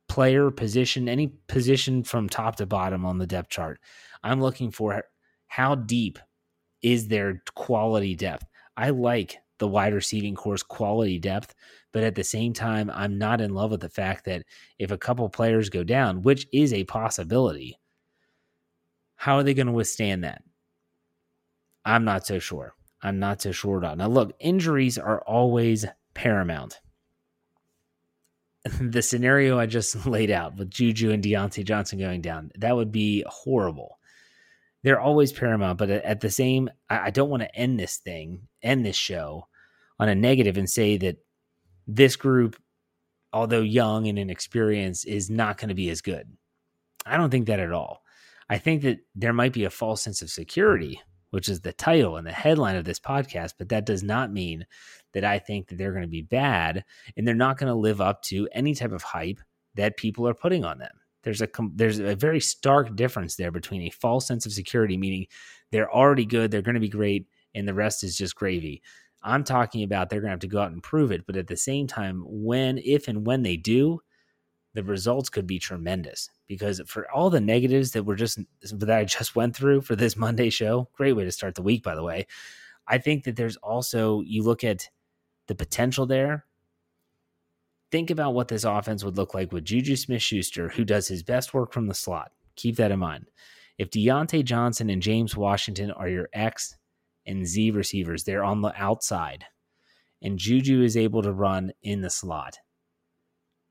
player 0.08 0.52
position, 0.52 1.10
any 1.10 1.34
position 1.48 2.02
from 2.02 2.30
top 2.30 2.56
to 2.58 2.66
bottom 2.66 3.06
on 3.06 3.18
the 3.18 3.28
depth 3.28 3.50
chart, 3.50 3.82
I'm 4.24 4.40
looking 4.40 4.72
for 4.72 5.04
how 5.48 5.76
deep 5.76 6.18
is 6.82 7.10
their 7.10 7.44
quality 7.54 8.16
depth. 8.16 8.46
I 8.78 8.92
like 8.92 9.38
the 9.58 9.68
wide 9.68 9.94
receiving 9.94 10.34
core's 10.34 10.64
quality 10.64 11.20
depth, 11.20 11.56
but 11.92 12.04
at 12.04 12.16
the 12.16 12.24
same 12.24 12.54
time, 12.54 12.90
I'm 12.94 13.18
not 13.18 13.42
in 13.42 13.54
love 13.54 13.72
with 13.72 13.82
the 13.82 13.90
fact 13.90 14.24
that 14.26 14.46
if 14.80 14.92
a 14.92 14.98
couple 14.98 15.28
players 15.28 15.70
go 15.70 15.84
down, 15.84 16.22
which 16.22 16.48
is 16.54 16.72
a 16.72 16.86
possibility, 16.86 17.78
how 19.24 19.38
are 19.38 19.44
they 19.44 19.54
going 19.54 19.68
to 19.68 19.72
withstand 19.72 20.26
that? 20.26 20.44
I'm 21.86 22.04
not 22.04 22.28
so 22.28 22.40
sure. 22.40 22.74
I'm 23.02 23.20
not 23.20 23.42
so 23.42 23.54
sure 23.54 23.78
about. 23.78 23.98
Now, 23.98 24.10
look, 24.10 24.36
injuries 24.38 24.98
are 24.98 25.22
always 25.22 25.86
paramount. 26.14 26.82
the 28.82 29.02
scenario 29.02 29.58
I 29.58 29.66
just 29.66 30.06
laid 30.06 30.30
out 30.30 30.58
with 30.58 30.70
Juju 30.70 31.12
and 31.12 31.24
Diontae 31.24 31.64
Johnson 31.64 32.00
going 32.00 32.20
down, 32.20 32.52
that 32.58 32.76
would 32.76 32.92
be 32.92 33.24
horrible. 33.26 33.98
They're 34.84 35.00
always 35.00 35.32
paramount, 35.32 35.78
but 35.78 35.90
at 35.90 36.20
the 36.20 36.30
same, 36.30 36.70
I 36.90 37.10
don't 37.10 37.30
want 37.30 37.44
to 37.44 37.56
end 37.56 37.80
this 37.80 37.96
thing, 37.96 38.50
end 38.62 38.86
this 38.86 38.98
show 38.98 39.48
on 40.02 40.10
a 40.10 40.16
negative 40.16 40.58
and 40.58 40.70
say 40.70 40.98
that 40.98 41.16
this 41.88 42.18
group, 42.18 42.62
although 43.32 43.62
young 43.62 44.10
and 44.10 44.20
inexperienced, 44.20 45.08
is 45.08 45.30
not 45.30 45.58
going 45.58 45.70
to 45.70 45.76
be 45.76 45.90
as 45.90 46.02
good. 46.02 46.28
I 47.06 47.16
don't 47.16 47.30
think 47.30 47.48
that 47.48 47.62
at 47.62 47.72
all. 47.72 48.03
I 48.54 48.60
think 48.60 48.84
that 48.84 49.00
there 49.16 49.34
might 49.34 49.52
be 49.52 49.64
a 49.64 49.72
false 49.72 50.04
sense 50.04 50.22
of 50.22 50.30
security, 50.30 51.02
which 51.32 51.50
is 51.50 51.62
the 51.62 51.74
title 51.74 52.18
and 52.18 52.28
the 52.28 52.32
headline 52.32 52.76
of 52.76 52.86
this 52.86 53.00
podcast, 53.00 53.54
but 53.58 53.70
that 53.70 53.88
does 53.88 54.04
not 54.04 54.32
mean 54.32 54.68
that 55.14 55.24
I 55.24 55.40
think 55.40 55.70
that 55.70 55.80
they're 55.80 55.92
going 55.92 56.04
to 56.04 56.08
be 56.08 56.22
bad 56.22 56.84
and 57.18 57.28
they're 57.28 57.34
not 57.34 57.58
going 57.58 57.74
to 57.74 57.74
live 57.74 58.00
up 58.00 58.22
to 58.26 58.48
any 58.52 58.76
type 58.76 58.92
of 58.92 59.02
hype 59.02 59.40
that 59.74 59.98
people 59.98 60.28
are 60.28 60.36
putting 60.36 60.64
on 60.64 60.78
them. 60.78 60.92
There's 61.24 61.42
a 61.42 61.48
there's 61.74 61.98
a 61.98 62.16
very 62.16 62.40
stark 62.40 62.96
difference 62.96 63.38
there 63.38 63.50
between 63.50 63.82
a 63.82 63.90
false 63.90 64.28
sense 64.28 64.46
of 64.46 64.54
security, 64.54 64.98
meaning 64.98 65.26
they're 65.72 65.92
already 65.92 66.26
good, 66.26 66.52
they're 66.52 66.62
going 66.62 66.76
to 66.76 66.80
be 66.80 66.90
great, 66.90 67.26
and 67.56 67.68
the 67.68 67.74
rest 67.74 68.04
is 68.04 68.16
just 68.16 68.36
gravy. 68.36 68.84
I'm 69.24 69.44
talking 69.44 69.82
about 69.82 70.12
they're 70.12 70.22
going 70.22 70.30
to 70.30 70.34
have 70.34 70.40
to 70.42 70.48
go 70.48 70.62
out 70.62 70.74
and 70.74 70.84
prove 70.84 71.12
it, 71.12 71.26
but 71.26 71.38
at 71.38 71.48
the 71.48 71.58
same 71.58 71.88
time, 71.88 72.24
when, 72.28 72.78
if, 72.78 73.08
and 73.08 73.26
when 73.26 73.42
they 73.42 73.58
do, 73.58 74.00
the 74.76 74.84
results 74.84 75.30
could 75.30 75.48
be 75.48 75.58
tremendous 75.58 76.30
because 76.54 76.82
for 76.86 77.10
all 77.12 77.30
the 77.30 77.42
negatives 77.42 77.92
that 77.92 78.04
were 78.04 78.16
just 78.16 78.40
that 78.62 78.92
I 78.92 79.06
just 79.06 79.36
went 79.36 79.56
through 79.56 79.82
for 79.82 79.96
this 79.96 80.16
Monday 80.26 80.50
show, 80.50 80.90
great 80.94 81.14
way 81.14 81.24
to 81.24 81.32
start 81.32 81.56
the 81.56 81.62
week, 81.62 81.84
by 81.84 81.96
the 81.96 82.04
way. 82.04 82.28
I 82.88 82.98
think 82.98 83.24
that 83.24 83.36
there's 83.36 83.58
also 83.58 84.22
you 84.22 84.44
look 84.44 84.64
at 84.64 84.90
the 85.48 85.56
potential 85.56 86.06
there. 86.06 86.46
Think 87.92 88.10
about 88.10 88.34
what 88.34 88.48
this 88.48 88.64
offense 88.64 89.04
would 89.04 89.18
look 89.18 89.34
like 89.34 89.52
with 89.52 89.66
Juju 89.66 89.96
Smith 89.96 90.22
Schuster, 90.22 90.70
who 90.70 90.84
does 90.84 91.08
his 91.08 91.24
best 91.24 91.54
work 91.54 91.72
from 91.72 91.88
the 91.88 91.94
slot. 91.94 92.32
Keep 92.56 92.78
that 92.78 92.92
in 92.92 93.00
mind. 93.00 93.28
If 93.78 93.90
Diontae 93.90 94.44
Johnson 94.44 94.90
and 94.90 95.02
James 95.02 95.36
Washington 95.36 95.92
are 95.92 96.10
your 96.10 96.30
X 96.34 96.76
and 97.26 97.46
Z 97.46 97.72
receivers, 97.72 98.24
they're 98.24 98.44
on 98.44 98.62
the 98.62 98.74
outside, 98.76 99.46
and 100.22 100.38
Juju 100.38 100.84
is 100.84 100.98
able 100.98 101.22
to 101.24 101.32
run 101.32 101.72
in 101.82 102.02
the 102.02 102.10
slot. 102.10 102.60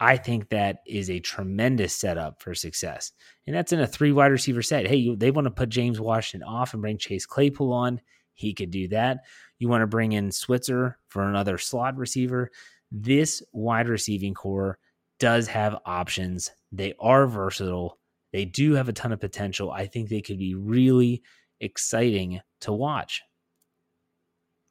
I 0.03 0.17
think 0.17 0.49
that 0.49 0.79
is 0.85 1.09
a 1.09 1.21
tremendous 1.21 1.95
setup 1.95 2.43
for 2.43 2.57
success. 2.57 3.13
And 3.47 3.55
that's 3.55 3.73
in 3.73 3.79
a 3.79 3.87
three 3.87 4.11
wide 4.11 4.33
receiver 4.33 4.61
set. 4.61 4.89
Hey, 4.89 4.97
you, 4.97 5.15
they 5.15 5.31
want 5.31 5.45
to 5.45 5.53
put 5.53 5.69
James 5.69 6.01
Washington 6.01 6.47
off 6.47 6.73
and 6.73 6.83
bring 6.83 6.99
Chase 6.99 7.25
Claypool 7.25 7.73
on. 7.73 8.01
He 8.35 8.53
could 8.53 8.73
do 8.73 8.89
that. 8.89 9.19
You 9.61 9.69
want 9.69 9.83
to 9.83 9.87
bring 9.87 10.11
in 10.11 10.33
Switzer 10.33 10.99
for 11.07 11.23
another 11.23 11.57
slot 11.57 11.97
receiver. 11.97 12.51
This 12.91 13.45
wide 13.53 13.89
receiving 13.89 14.35
core 14.35 14.81
does 15.21 15.47
have 15.47 15.79
options. 15.87 16.51
They 16.73 16.95
are 16.99 17.29
versatile. 17.29 18.01
They 18.33 18.45
do 18.45 18.73
have 18.73 18.89
a 18.89 18.93
ton 18.93 19.13
of 19.13 19.21
potential. 19.21 19.71
I 19.71 19.87
think 19.87 20.09
they 20.09 20.21
could 20.21 20.39
be 20.39 20.57
really 20.57 21.23
exciting 21.61 22.41
to 22.63 22.73
watch. 22.73 23.23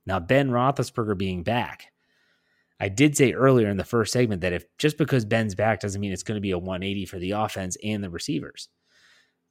Now, 0.05 0.19
Ben 0.19 0.49
Roethlisberger 0.49 1.17
being 1.17 1.43
back, 1.43 1.85
I 2.81 2.89
did 2.89 3.15
say 3.15 3.33
earlier 3.33 3.69
in 3.69 3.77
the 3.77 3.83
first 3.83 4.11
segment 4.11 4.41
that 4.41 4.53
if 4.53 4.65
just 4.79 4.97
because 4.97 5.23
Ben's 5.23 5.53
back 5.53 5.81
doesn't 5.81 6.01
mean 6.01 6.11
it's 6.11 6.23
going 6.23 6.35
to 6.37 6.41
be 6.41 6.49
a 6.49 6.57
180 6.57 7.05
for 7.05 7.19
the 7.19 7.29
offense 7.29 7.77
and 7.83 8.03
the 8.03 8.09
receivers. 8.09 8.69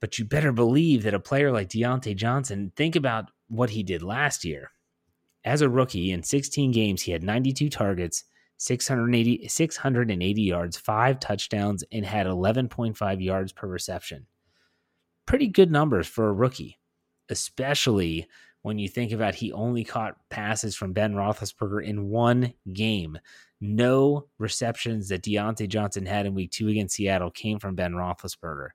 But 0.01 0.19
you 0.19 0.25
better 0.25 0.51
believe 0.51 1.05
that 1.05 1.15
a 1.15 1.21
player 1.21 1.53
like 1.53 1.69
Diontae 1.69 2.17
Johnson, 2.17 2.73
think 2.75 2.97
about 2.97 3.31
what 3.47 3.71
he 3.71 3.85
did 3.85 4.03
last 4.03 4.45
year. 4.45 4.73
As 5.45 5.63
a 5.63 5.69
rookie 5.69 6.11
in 6.11 6.25
16 6.25 6.73
games, 6.73 7.03
he 7.03 7.13
had 7.13 7.23
92 7.23 7.71
targets, 7.71 8.25
680, 8.57 9.47
680 9.47 10.43
yards, 10.43 10.77
five 10.77 11.21
touchdowns, 11.21 11.85
and 11.93 12.05
had 12.05 12.27
11.5 12.27 13.25
yards 13.25 13.53
per 13.53 13.69
reception. 13.69 14.27
Pretty 15.27 15.47
good 15.47 15.71
numbers 15.71 16.09
for 16.09 16.29
a 16.29 16.33
rookie, 16.33 16.81
especially 17.29 18.27
when 18.63 18.79
you 18.79 18.89
think 18.89 19.13
about 19.13 19.35
he 19.35 19.53
only 19.53 19.85
caught 19.85 20.17
passes 20.29 20.77
from 20.77 20.93
Ben 20.93 21.15
Roethlisberger 21.15 21.85
in 21.85 22.09
one 22.09 22.53
game. 22.73 23.19
No 23.61 24.27
receptions 24.39 25.09
that 25.09 25.23
Diontae 25.23 25.69
Johnson 25.69 26.07
had 26.07 26.27
in 26.27 26.35
week 26.35 26.51
two 26.51 26.69
against 26.69 26.97
Seattle 26.97 27.31
came 27.31 27.59
from 27.59 27.75
Ben 27.75 27.93
Roethlisberger. 27.93 28.69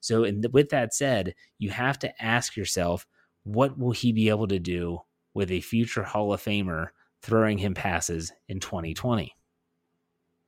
So, 0.00 0.24
in, 0.24 0.44
with 0.52 0.70
that 0.70 0.94
said, 0.94 1.34
you 1.58 1.70
have 1.70 1.98
to 2.00 2.22
ask 2.22 2.56
yourself, 2.56 3.06
what 3.44 3.78
will 3.78 3.92
he 3.92 4.12
be 4.12 4.28
able 4.28 4.48
to 4.48 4.58
do 4.58 5.00
with 5.34 5.50
a 5.50 5.60
future 5.60 6.02
Hall 6.02 6.32
of 6.32 6.42
Famer 6.42 6.88
throwing 7.22 7.58
him 7.58 7.74
passes 7.74 8.32
in 8.48 8.60
2020? 8.60 9.34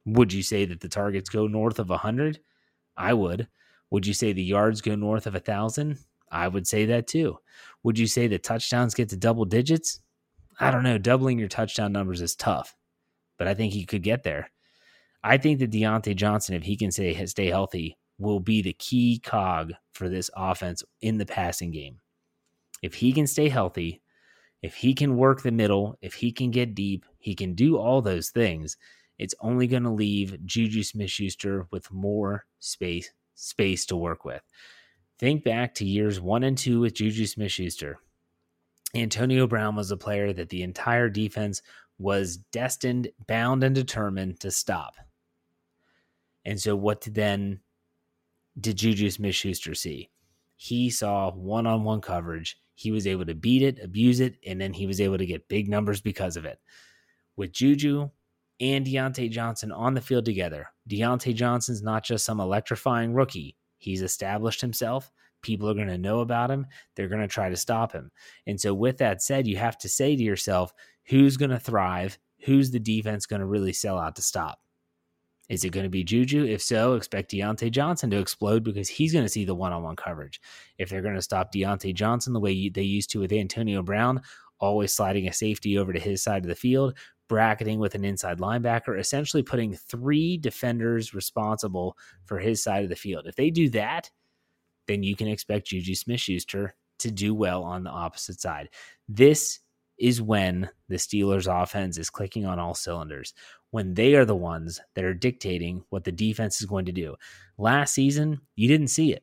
Would 0.07 0.33
you 0.33 0.43
say 0.43 0.67
that 0.67 0.81
the 0.81 0.89
targets 0.89 1.31
go 1.31 1.47
north 1.47 1.79
of 1.79 1.89
100? 1.89 2.41
I 2.97 3.15
would. 3.15 3.49
Would 3.91 4.07
you 4.07 4.15
say 4.15 4.33
the 4.33 4.43
yards 4.43 4.81
go 4.81 4.95
north 4.95 5.27
of 5.27 5.35
1,000? 5.35 5.99
I 6.31 6.49
would 6.49 6.67
say 6.67 6.87
that 6.87 7.07
too. 7.07 7.39
Would 7.85 7.99
you 7.99 8.07
say 8.07 8.27
that 8.29 8.43
touchdowns 8.43 8.95
get 8.95 9.11
to 9.11 9.17
double 9.17 9.45
digits? 9.45 10.01
I 10.59 10.71
don't 10.71 10.83
know. 10.83 10.99
Doubling 10.99 11.39
your 11.39 11.49
touchdown 11.49 11.93
numbers 11.93 12.21
is 12.21 12.35
tough, 12.35 12.75
but 13.39 13.47
I 13.47 13.55
think 13.55 13.73
he 13.73 13.85
could 13.85 14.03
get 14.03 14.25
there. 14.25 14.51
I 15.23 15.39
think 15.39 15.59
that 15.61 15.71
Diontae 15.71 16.17
Johnson, 16.17 16.55
if 16.55 16.63
he 16.65 16.77
can 16.77 16.91
stay, 16.91 17.25
stay 17.27 17.47
healthy, 17.47 17.97
will 18.19 18.41
be 18.41 18.63
the 18.63 18.73
key 18.75 19.21
cog 19.23 19.73
for 19.93 20.09
this 20.09 20.31
offense 20.37 20.83
in 21.01 21.19
the 21.19 21.27
passing 21.27 21.71
game. 21.71 22.01
If 22.83 22.95
he 22.95 23.13
can 23.13 23.27
stay 23.27 23.49
healthy, 23.49 24.03
if 24.63 24.77
he 24.77 24.95
can 24.95 25.17
work 25.17 25.43
the 25.43 25.51
middle, 25.51 25.99
if 26.01 26.15
he 26.15 26.33
can 26.33 26.51
get 26.51 26.75
deep, 26.75 27.05
he 27.19 27.35
can 27.35 27.55
do 27.55 27.77
all 27.77 28.01
those 28.01 28.31
things. 28.31 28.77
It's 29.19 29.35
only 29.41 29.67
going 29.67 29.83
to 29.83 29.91
leave 29.91 30.45
Juju 30.45 30.83
Smith 30.83 31.11
Schuster 31.11 31.67
with 31.71 31.93
more 31.93 32.47
space 32.61 33.13
space 33.35 33.85
to 33.87 33.97
work 33.97 34.25
with. 34.25 34.43
Think 35.19 35.45
back 35.45 35.75
to 35.77 35.85
years 35.85 36.21
one 36.21 36.43
and 36.43 36.59
two 36.59 36.81
with 36.81 36.95
Juju 36.95 37.27
Smith 37.27 37.53
Schuster. 37.53 37.99
Antonio 38.95 39.47
Brown 39.47 39.77
was 39.77 39.91
a 39.91 39.97
player 39.97 40.33
that 40.33 40.49
the 40.49 40.63
entire 40.63 41.09
defense 41.09 41.63
was 41.99 42.37
destined, 42.37 43.09
bound, 43.27 43.63
and 43.65 43.75
determined 43.75 44.41
to 44.41 44.51
stop. 44.51 44.95
And 46.45 46.61
so, 46.61 46.77
what 46.77 47.03
then 47.03 47.61
did 48.61 48.79
Juju 48.79 49.11
Smith 49.11 49.35
Schuster 49.35 49.75
see? 49.75 50.11
He 50.57 50.91
saw 50.91 51.31
one 51.33 51.67
on 51.67 51.85
one 51.85 52.01
coverage. 52.01 52.61
He 52.75 52.91
was 52.91 53.07
able 53.07 53.25
to 53.27 53.35
beat 53.35 53.63
it, 53.63 53.79
abuse 53.83 54.21
it, 54.21 54.37
and 54.47 54.61
then 54.61 54.73
he 54.73 54.87
was 54.87 55.01
able 55.01 55.19
to 55.19 55.27
get 55.27 55.49
big 55.49 55.69
numbers 55.69 56.01
because 56.01 56.37
of 56.37 56.45
it. 56.45 56.59
With 57.37 57.53
Juju 57.53 58.11
and 58.61 58.87
Diontae 58.87 59.31
Johnson 59.31 59.73
on 59.73 59.95
the 59.95 60.01
field 60.01 60.25
together, 60.25 60.69
Diontae 60.89 61.35
Johnson's 61.35 61.83
not 61.83 62.05
just 62.05 62.25
some 62.25 62.41
electrifying 62.41 63.15
rookie. 63.15 63.57
He's 63.79 64.03
established 64.03 64.61
himself. 64.61 65.11
People 65.43 65.69
are 65.69 65.75
going 65.75 65.89
to 65.89 65.99
know 65.99 66.21
about 66.21 66.51
him. 66.51 66.67
They're 66.95 67.09
going 67.09 67.21
to 67.21 67.29
try 67.29 67.51
to 67.51 67.57
stop 67.57 67.93
him. 67.93 68.11
And 68.47 68.61
so, 68.61 68.73
with 68.73 68.99
that 68.99 69.23
said, 69.23 69.47
you 69.47 69.57
have 69.57 69.77
to 69.79 69.89
say 69.89 70.17
to 70.17 70.23
yourself, 70.23 70.73
who's 71.05 71.37
going 71.37 71.51
to 71.51 71.59
thrive? 71.59 72.19
Who's 72.41 72.71
the 72.71 72.81
defense 72.81 73.27
going 73.27 73.41
to 73.41 73.47
really 73.47 73.73
sell 73.73 73.99
out 73.99 74.17
to 74.17 74.23
stop? 74.23 74.59
Is 75.51 75.63
it 75.63 75.73
going 75.73 75.85
to 75.85 75.91
be 75.91 76.05
Juju? 76.05 76.47
If 76.47 76.63
so, 76.63 76.95
expect 76.95 77.31
Diontae 77.31 77.71
Johnson 77.71 78.11
to 78.11 78.19
explode 78.19 78.65
because 78.65 78.89
he's 78.89 79.13
going 79.13 79.27
to 79.27 79.31
see 79.31 79.45
the 79.45 79.55
one 79.55 79.73
on 79.75 79.83
one 79.83 79.97
coverage. 79.97 80.41
If 80.79 80.89
they're 80.89 81.03
going 81.03 81.15
to 81.17 81.23
stop 81.23 81.53
Diontae 81.53 81.95
Johnson 81.95 82.33
the 82.33 82.41
way 82.41 82.71
they 82.71 82.83
used 82.83 83.11
to 83.11 83.21
with 83.21 83.33
Antonio 83.33 83.83
Brown, 83.83 84.23
always 84.59 84.95
sliding 84.95 85.29
a 85.29 85.33
safety 85.33 85.77
over 85.77 85.93
to 85.93 86.01
his 86.01 86.23
side 86.23 86.43
of 86.45 86.49
the 86.49 86.55
field, 86.55 86.97
bracketing 87.29 87.79
with 87.79 87.95
an 87.95 88.05
inside 88.05 88.39
linebacker, 88.39 88.99
essentially 88.99 89.43
putting 89.43 89.75
three 89.75 90.37
defenders 90.37 91.15
responsible 91.15 91.97
for 92.25 92.39
his 92.39 92.63
side 92.63 92.85
of 92.85 92.91
the 92.91 92.97
field. 92.97 93.27
If 93.27 93.37
they 93.37 93.51
do 93.51 93.69
that, 93.71 94.11
then 94.87 95.03
you 95.03 95.17
can 95.17 95.29
expect 95.29 95.69
Juju 95.69 95.95
Smith 95.95 96.21
Schuster 96.21 96.75
to 96.99 97.11
do 97.11 97.35
well 97.35 97.63
on 97.63 97.85
the 97.85 97.91
opposite 97.91 98.41
side. 98.41 98.69
This 99.09 99.61
is 99.99 100.21
when 100.21 100.69
the 100.89 100.97
Steelers 100.97 101.47
offense 101.63 101.99
is 101.99 102.11
clicking 102.11 102.47
on 102.47 102.59
all 102.59 102.75
cylinders, 102.75 103.33
when 103.71 103.95
they 103.95 104.15
are 104.15 104.25
the 104.25 104.37
ones 104.37 104.81
that 104.95 105.05
are 105.05 105.15
dictating 105.15 105.85
what 105.91 106.05
the 106.05 106.13
defense 106.13 106.61
is 106.61 106.67
going 106.67 106.85
to 106.85 106.93
do. 106.93 107.15
Last 107.59 107.95
season, 107.95 108.41
you 108.57 108.69
didn't 108.69 108.89
see 108.89 109.13
it. 109.13 109.23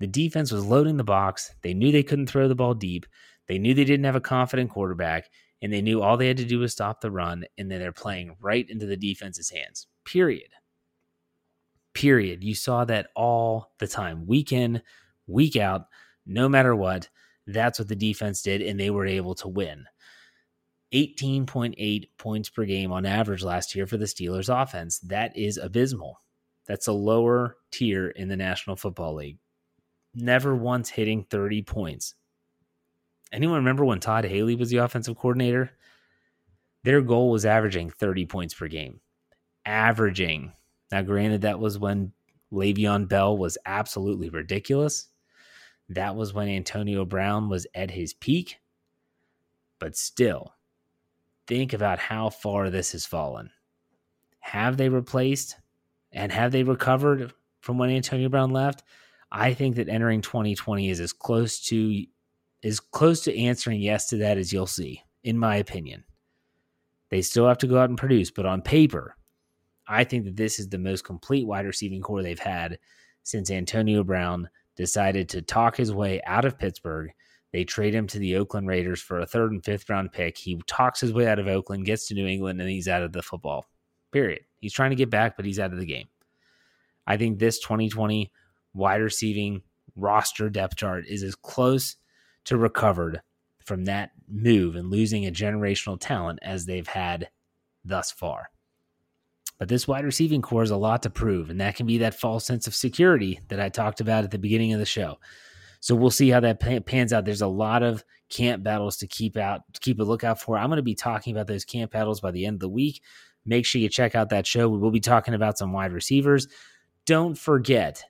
The 0.00 0.06
defense 0.06 0.50
was 0.50 0.66
loading 0.66 0.96
the 0.96 1.04
box. 1.04 1.54
They 1.62 1.74
knew 1.74 1.92
they 1.92 2.02
couldn't 2.02 2.26
throw 2.26 2.48
the 2.48 2.54
ball 2.54 2.74
deep. 2.74 3.06
They 3.46 3.58
knew 3.58 3.74
they 3.74 3.84
didn't 3.84 4.04
have 4.04 4.16
a 4.16 4.20
confident 4.20 4.70
quarterback 4.70 5.30
and 5.64 5.72
they 5.72 5.80
knew 5.80 6.02
all 6.02 6.18
they 6.18 6.28
had 6.28 6.36
to 6.36 6.44
do 6.44 6.58
was 6.58 6.72
stop 6.72 7.00
the 7.00 7.10
run, 7.10 7.46
and 7.56 7.70
then 7.70 7.80
they're 7.80 7.90
playing 7.90 8.36
right 8.38 8.68
into 8.68 8.84
the 8.84 8.98
defense's 8.98 9.48
hands. 9.48 9.86
Period. 10.04 10.50
Period. 11.94 12.44
You 12.44 12.54
saw 12.54 12.84
that 12.84 13.08
all 13.16 13.72
the 13.78 13.86
time, 13.86 14.26
week 14.26 14.52
in, 14.52 14.82
week 15.26 15.56
out, 15.56 15.86
no 16.26 16.50
matter 16.50 16.76
what. 16.76 17.08
That's 17.46 17.78
what 17.78 17.88
the 17.88 17.96
defense 17.96 18.42
did, 18.42 18.60
and 18.60 18.78
they 18.78 18.90
were 18.90 19.06
able 19.06 19.34
to 19.36 19.48
win. 19.48 19.86
18.8 20.92 22.08
points 22.18 22.50
per 22.50 22.66
game 22.66 22.92
on 22.92 23.06
average 23.06 23.42
last 23.42 23.74
year 23.74 23.86
for 23.86 23.96
the 23.96 24.04
Steelers 24.04 24.54
offense. 24.54 24.98
That 24.98 25.34
is 25.34 25.56
abysmal. 25.56 26.20
That's 26.66 26.88
a 26.88 26.92
lower 26.92 27.56
tier 27.72 28.08
in 28.08 28.28
the 28.28 28.36
National 28.36 28.76
Football 28.76 29.14
League. 29.14 29.38
Never 30.14 30.54
once 30.54 30.90
hitting 30.90 31.24
30 31.30 31.62
points 31.62 32.14
Anyone 33.34 33.56
remember 33.56 33.84
when 33.84 33.98
Todd 33.98 34.24
Haley 34.24 34.54
was 34.54 34.70
the 34.70 34.76
offensive 34.76 35.16
coordinator? 35.16 35.72
Their 36.84 37.00
goal 37.02 37.32
was 37.32 37.44
averaging 37.44 37.90
30 37.90 38.26
points 38.26 38.54
per 38.54 38.68
game. 38.68 39.00
Averaging. 39.66 40.52
Now, 40.92 41.02
granted, 41.02 41.40
that 41.40 41.58
was 41.58 41.76
when 41.76 42.12
Le'Veon 42.52 43.08
Bell 43.08 43.36
was 43.36 43.58
absolutely 43.66 44.28
ridiculous. 44.28 45.08
That 45.88 46.14
was 46.14 46.32
when 46.32 46.48
Antonio 46.48 47.04
Brown 47.04 47.48
was 47.48 47.66
at 47.74 47.90
his 47.90 48.14
peak. 48.14 48.58
But 49.80 49.96
still, 49.96 50.54
think 51.48 51.72
about 51.72 51.98
how 51.98 52.30
far 52.30 52.70
this 52.70 52.92
has 52.92 53.04
fallen. 53.04 53.50
Have 54.38 54.76
they 54.76 54.88
replaced 54.88 55.56
and 56.12 56.30
have 56.30 56.52
they 56.52 56.62
recovered 56.62 57.32
from 57.58 57.78
when 57.78 57.90
Antonio 57.90 58.28
Brown 58.28 58.52
left? 58.52 58.84
I 59.32 59.54
think 59.54 59.74
that 59.74 59.88
entering 59.88 60.20
2020 60.20 60.88
is 60.88 61.00
as 61.00 61.12
close 61.12 61.58
to 61.66 62.04
as 62.64 62.80
close 62.80 63.20
to 63.20 63.38
answering 63.38 63.80
yes 63.80 64.08
to 64.08 64.16
that 64.16 64.38
as 64.38 64.52
you'll 64.52 64.66
see, 64.66 65.02
in 65.22 65.38
my 65.38 65.56
opinion. 65.56 66.02
They 67.10 67.22
still 67.22 67.46
have 67.46 67.58
to 67.58 67.66
go 67.66 67.78
out 67.78 67.90
and 67.90 67.98
produce, 67.98 68.30
but 68.30 68.46
on 68.46 68.62
paper, 68.62 69.16
I 69.86 70.04
think 70.04 70.24
that 70.24 70.36
this 70.36 70.58
is 70.58 70.68
the 70.68 70.78
most 70.78 71.04
complete 71.04 71.46
wide 71.46 71.66
receiving 71.66 72.00
core 72.00 72.22
they've 72.22 72.38
had 72.38 72.78
since 73.22 73.50
Antonio 73.50 74.02
Brown 74.02 74.48
decided 74.76 75.28
to 75.28 75.42
talk 75.42 75.76
his 75.76 75.92
way 75.92 76.20
out 76.26 76.44
of 76.44 76.58
Pittsburgh. 76.58 77.10
They 77.52 77.64
trade 77.64 77.94
him 77.94 78.06
to 78.08 78.18
the 78.18 78.36
Oakland 78.36 78.66
Raiders 78.66 79.00
for 79.00 79.20
a 79.20 79.26
third 79.26 79.52
and 79.52 79.64
fifth 79.64 79.88
round 79.88 80.12
pick. 80.12 80.36
He 80.36 80.60
talks 80.66 81.00
his 81.00 81.12
way 81.12 81.28
out 81.28 81.38
of 81.38 81.46
Oakland, 81.46 81.86
gets 81.86 82.08
to 82.08 82.14
New 82.14 82.26
England, 82.26 82.60
and 82.60 82.68
he's 82.68 82.88
out 82.88 83.02
of 83.02 83.12
the 83.12 83.22
football. 83.22 83.66
Period. 84.10 84.40
He's 84.58 84.72
trying 84.72 84.90
to 84.90 84.96
get 84.96 85.10
back, 85.10 85.36
but 85.36 85.44
he's 85.44 85.60
out 85.60 85.72
of 85.72 85.78
the 85.78 85.86
game. 85.86 86.08
I 87.06 87.16
think 87.16 87.38
this 87.38 87.60
2020 87.60 88.32
wide 88.72 89.02
receiving 89.02 89.62
roster 89.94 90.50
depth 90.50 90.76
chart 90.76 91.04
is 91.06 91.22
as 91.22 91.34
close 91.34 91.96
to 92.44 92.56
recovered 92.56 93.22
from 93.64 93.84
that 93.86 94.10
move 94.28 94.76
and 94.76 94.90
losing 94.90 95.26
a 95.26 95.32
generational 95.32 95.98
talent 95.98 96.38
as 96.42 96.66
they've 96.66 96.86
had 96.86 97.28
thus 97.84 98.10
far. 98.10 98.50
But 99.58 99.68
this 99.68 99.86
wide 99.86 100.04
receiving 100.04 100.42
core 100.42 100.62
is 100.62 100.70
a 100.70 100.76
lot 100.76 101.02
to 101.02 101.10
prove, 101.10 101.48
and 101.48 101.60
that 101.60 101.76
can 101.76 101.86
be 101.86 101.98
that 101.98 102.14
false 102.14 102.44
sense 102.44 102.66
of 102.66 102.74
security 102.74 103.40
that 103.48 103.60
I 103.60 103.68
talked 103.68 104.00
about 104.00 104.24
at 104.24 104.30
the 104.30 104.38
beginning 104.38 104.72
of 104.72 104.80
the 104.80 104.84
show. 104.84 105.18
So 105.80 105.94
we'll 105.94 106.10
see 106.10 106.30
how 106.30 106.40
that 106.40 106.60
pans 106.86 107.12
out. 107.12 107.24
There's 107.24 107.42
a 107.42 107.46
lot 107.46 107.82
of 107.82 108.04
camp 108.30 108.62
battles 108.62 108.96
to 108.98 109.06
keep 109.06 109.36
out, 109.36 109.62
keep 109.80 110.00
a 110.00 110.02
lookout 110.02 110.40
for. 110.40 110.56
I'm 110.56 110.68
going 110.68 110.78
to 110.78 110.82
be 110.82 110.94
talking 110.94 111.34
about 111.34 111.46
those 111.46 111.64
camp 111.64 111.92
battles 111.92 112.20
by 112.20 112.30
the 112.30 112.46
end 112.46 112.54
of 112.54 112.60
the 112.60 112.68
week. 112.68 113.02
Make 113.46 113.66
sure 113.66 113.80
you 113.80 113.90
check 113.90 114.14
out 114.14 114.30
that 114.30 114.46
show. 114.46 114.68
We 114.68 114.78
will 114.78 114.90
be 114.90 115.00
talking 115.00 115.34
about 115.34 115.58
some 115.58 115.72
wide 115.72 115.92
receivers. 115.92 116.48
Don't 117.06 117.36
forget 117.36 118.02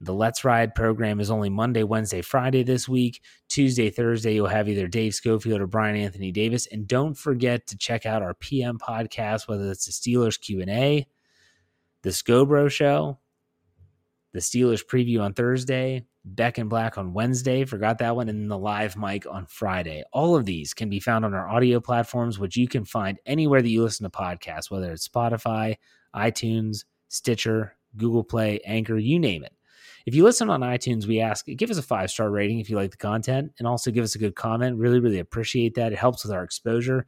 the 0.00 0.12
Let's 0.12 0.44
Ride 0.44 0.74
program 0.74 1.20
is 1.20 1.30
only 1.30 1.48
Monday, 1.48 1.82
Wednesday, 1.82 2.20
Friday 2.20 2.62
this 2.62 2.88
week. 2.88 3.22
Tuesday, 3.48 3.88
Thursday, 3.88 4.34
you'll 4.34 4.46
have 4.46 4.68
either 4.68 4.86
Dave 4.86 5.14
Schofield 5.14 5.60
or 5.60 5.66
Brian 5.66 5.96
Anthony 5.96 6.30
Davis. 6.32 6.66
And 6.66 6.86
don't 6.86 7.14
forget 7.14 7.66
to 7.68 7.78
check 7.78 8.04
out 8.04 8.22
our 8.22 8.34
PM 8.34 8.78
podcast, 8.78 9.48
whether 9.48 9.70
it's 9.70 9.86
the 9.86 9.92
Steelers 9.92 10.38
Q&A, 10.38 11.06
the 12.02 12.10
Scobro 12.10 12.70
Show, 12.70 13.18
the 14.32 14.40
Steelers 14.40 14.84
preview 14.84 15.22
on 15.22 15.32
Thursday, 15.32 16.04
Beck 16.26 16.58
and 16.58 16.68
Black 16.68 16.98
on 16.98 17.14
Wednesday, 17.14 17.64
forgot 17.64 17.98
that 17.98 18.14
one, 18.14 18.28
and 18.28 18.38
then 18.38 18.48
the 18.48 18.58
live 18.58 18.96
mic 18.98 19.24
on 19.26 19.46
Friday. 19.46 20.04
All 20.12 20.36
of 20.36 20.44
these 20.44 20.74
can 20.74 20.90
be 20.90 21.00
found 21.00 21.24
on 21.24 21.32
our 21.32 21.48
audio 21.48 21.80
platforms, 21.80 22.38
which 22.38 22.56
you 22.56 22.68
can 22.68 22.84
find 22.84 23.18
anywhere 23.24 23.62
that 23.62 23.68
you 23.68 23.82
listen 23.82 24.04
to 24.04 24.10
podcasts, 24.10 24.70
whether 24.70 24.92
it's 24.92 25.08
Spotify, 25.08 25.76
iTunes, 26.14 26.84
Stitcher, 27.08 27.76
Google 27.96 28.24
Play, 28.24 28.60
Anchor, 28.66 28.98
you 28.98 29.18
name 29.18 29.42
it. 29.42 29.55
If 30.06 30.14
you 30.14 30.22
listen 30.22 30.48
on 30.48 30.60
iTunes, 30.60 31.06
we 31.06 31.20
ask 31.20 31.46
give 31.46 31.68
us 31.68 31.78
a 31.78 31.82
five 31.82 32.10
star 32.10 32.30
rating 32.30 32.60
if 32.60 32.70
you 32.70 32.76
like 32.76 32.92
the 32.92 32.96
content, 32.96 33.52
and 33.58 33.66
also 33.66 33.90
give 33.90 34.04
us 34.04 34.14
a 34.14 34.20
good 34.20 34.36
comment. 34.36 34.78
Really, 34.78 35.00
really 35.00 35.18
appreciate 35.18 35.74
that. 35.74 35.92
It 35.92 35.98
helps 35.98 36.24
with 36.24 36.32
our 36.32 36.44
exposure. 36.44 37.06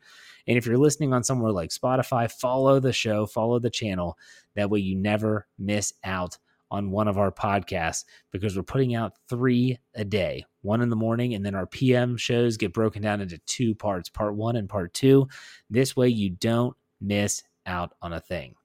And 0.49 0.59
if 0.59 0.67
you're 0.67 0.77
listening 0.77 1.13
on 1.13 1.23
somewhere 1.23 1.53
like 1.53 1.71
Spotify, 1.71 2.31
follow 2.31 2.81
the 2.81 2.93
show, 2.93 3.27
follow 3.27 3.61
the 3.61 3.71
channel. 3.71 4.19
That 4.57 4.69
way, 4.69 4.81
you 4.81 4.97
never 4.97 5.47
miss 5.59 5.93
out 6.03 6.39
on 6.71 6.91
one 6.91 7.07
of 7.07 7.19
our 7.19 7.31
podcasts 7.31 8.05
because 8.31 8.57
we're 8.57 8.63
putting 8.63 8.95
out 8.95 9.15
three 9.29 9.79
a 9.95 10.05
day 10.05 10.45
one 10.63 10.81
in 10.81 10.89
the 10.89 10.97
morning, 10.97 11.35
and 11.35 11.47
then 11.47 11.55
our 11.55 11.67
PM 11.67 12.17
shows 12.17 12.57
get 12.57 12.73
broken 12.73 13.01
down 13.01 13.21
into 13.21 13.39
two 13.47 13.77
parts 13.77 14.09
part 14.09 14.35
one 14.35 14.57
and 14.57 14.69
part 14.69 14.93
two. 14.93 15.29
This 15.71 15.95
way, 15.95 16.09
you 16.09 16.31
don't 16.31 16.77
miss 17.01 17.45
out 17.65 17.95
on 18.03 18.13
a 18.13 18.21
thing. 18.21 18.57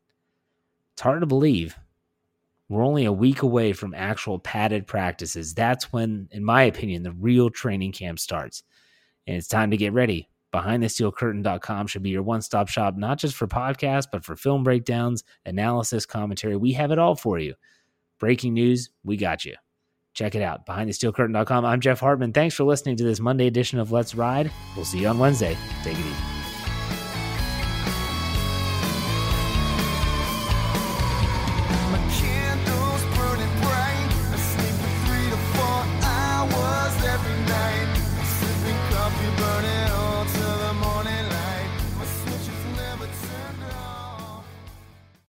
It's 0.93 1.01
hard 1.01 1.21
to 1.21 1.27
believe, 1.27 1.77
we're 2.69 2.85
only 2.85 3.05
a 3.05 3.11
week 3.11 3.41
away 3.41 3.73
from 3.73 3.93
actual 3.93 4.39
padded 4.39 4.87
practices. 4.87 5.53
That's 5.53 5.91
when, 5.91 6.27
in 6.31 6.43
my 6.43 6.63
opinion, 6.63 7.03
the 7.03 7.11
real 7.11 7.49
training 7.49 7.91
camp 7.91 8.19
starts. 8.19 8.63
And 9.27 9.37
it's 9.37 9.47
time 9.47 9.71
to 9.71 9.77
get 9.77 9.93
ready. 9.93 10.29
BehindTheSteelCurtain.com 10.53 11.87
should 11.87 12.03
be 12.03 12.11
your 12.11 12.23
one 12.23 12.41
stop 12.41 12.69
shop, 12.69 12.95
not 12.95 13.17
just 13.17 13.35
for 13.35 13.47
podcasts, 13.47 14.07
but 14.11 14.23
for 14.23 14.35
film 14.35 14.63
breakdowns, 14.63 15.23
analysis, 15.45 16.05
commentary. 16.05 16.55
We 16.55 16.73
have 16.73 16.91
it 16.91 16.99
all 16.99 17.15
for 17.15 17.39
you. 17.39 17.55
Breaking 18.19 18.53
news, 18.53 18.89
we 19.03 19.17
got 19.17 19.45
you. 19.45 19.55
Check 20.13 20.35
it 20.35 20.43
out. 20.43 20.65
BehindTheSteelCurtain.com. 20.67 21.65
I'm 21.65 21.79
Jeff 21.79 21.99
Hartman. 21.99 22.33
Thanks 22.33 22.55
for 22.55 22.65
listening 22.65 22.97
to 22.97 23.03
this 23.03 23.19
Monday 23.19 23.47
edition 23.47 23.79
of 23.79 23.91
Let's 23.91 24.13
Ride. 24.13 24.51
We'll 24.75 24.85
see 24.85 24.99
you 24.99 25.07
on 25.07 25.17
Wednesday. 25.17 25.57
Take 25.83 25.97
it 25.97 26.05
easy. 26.05 26.32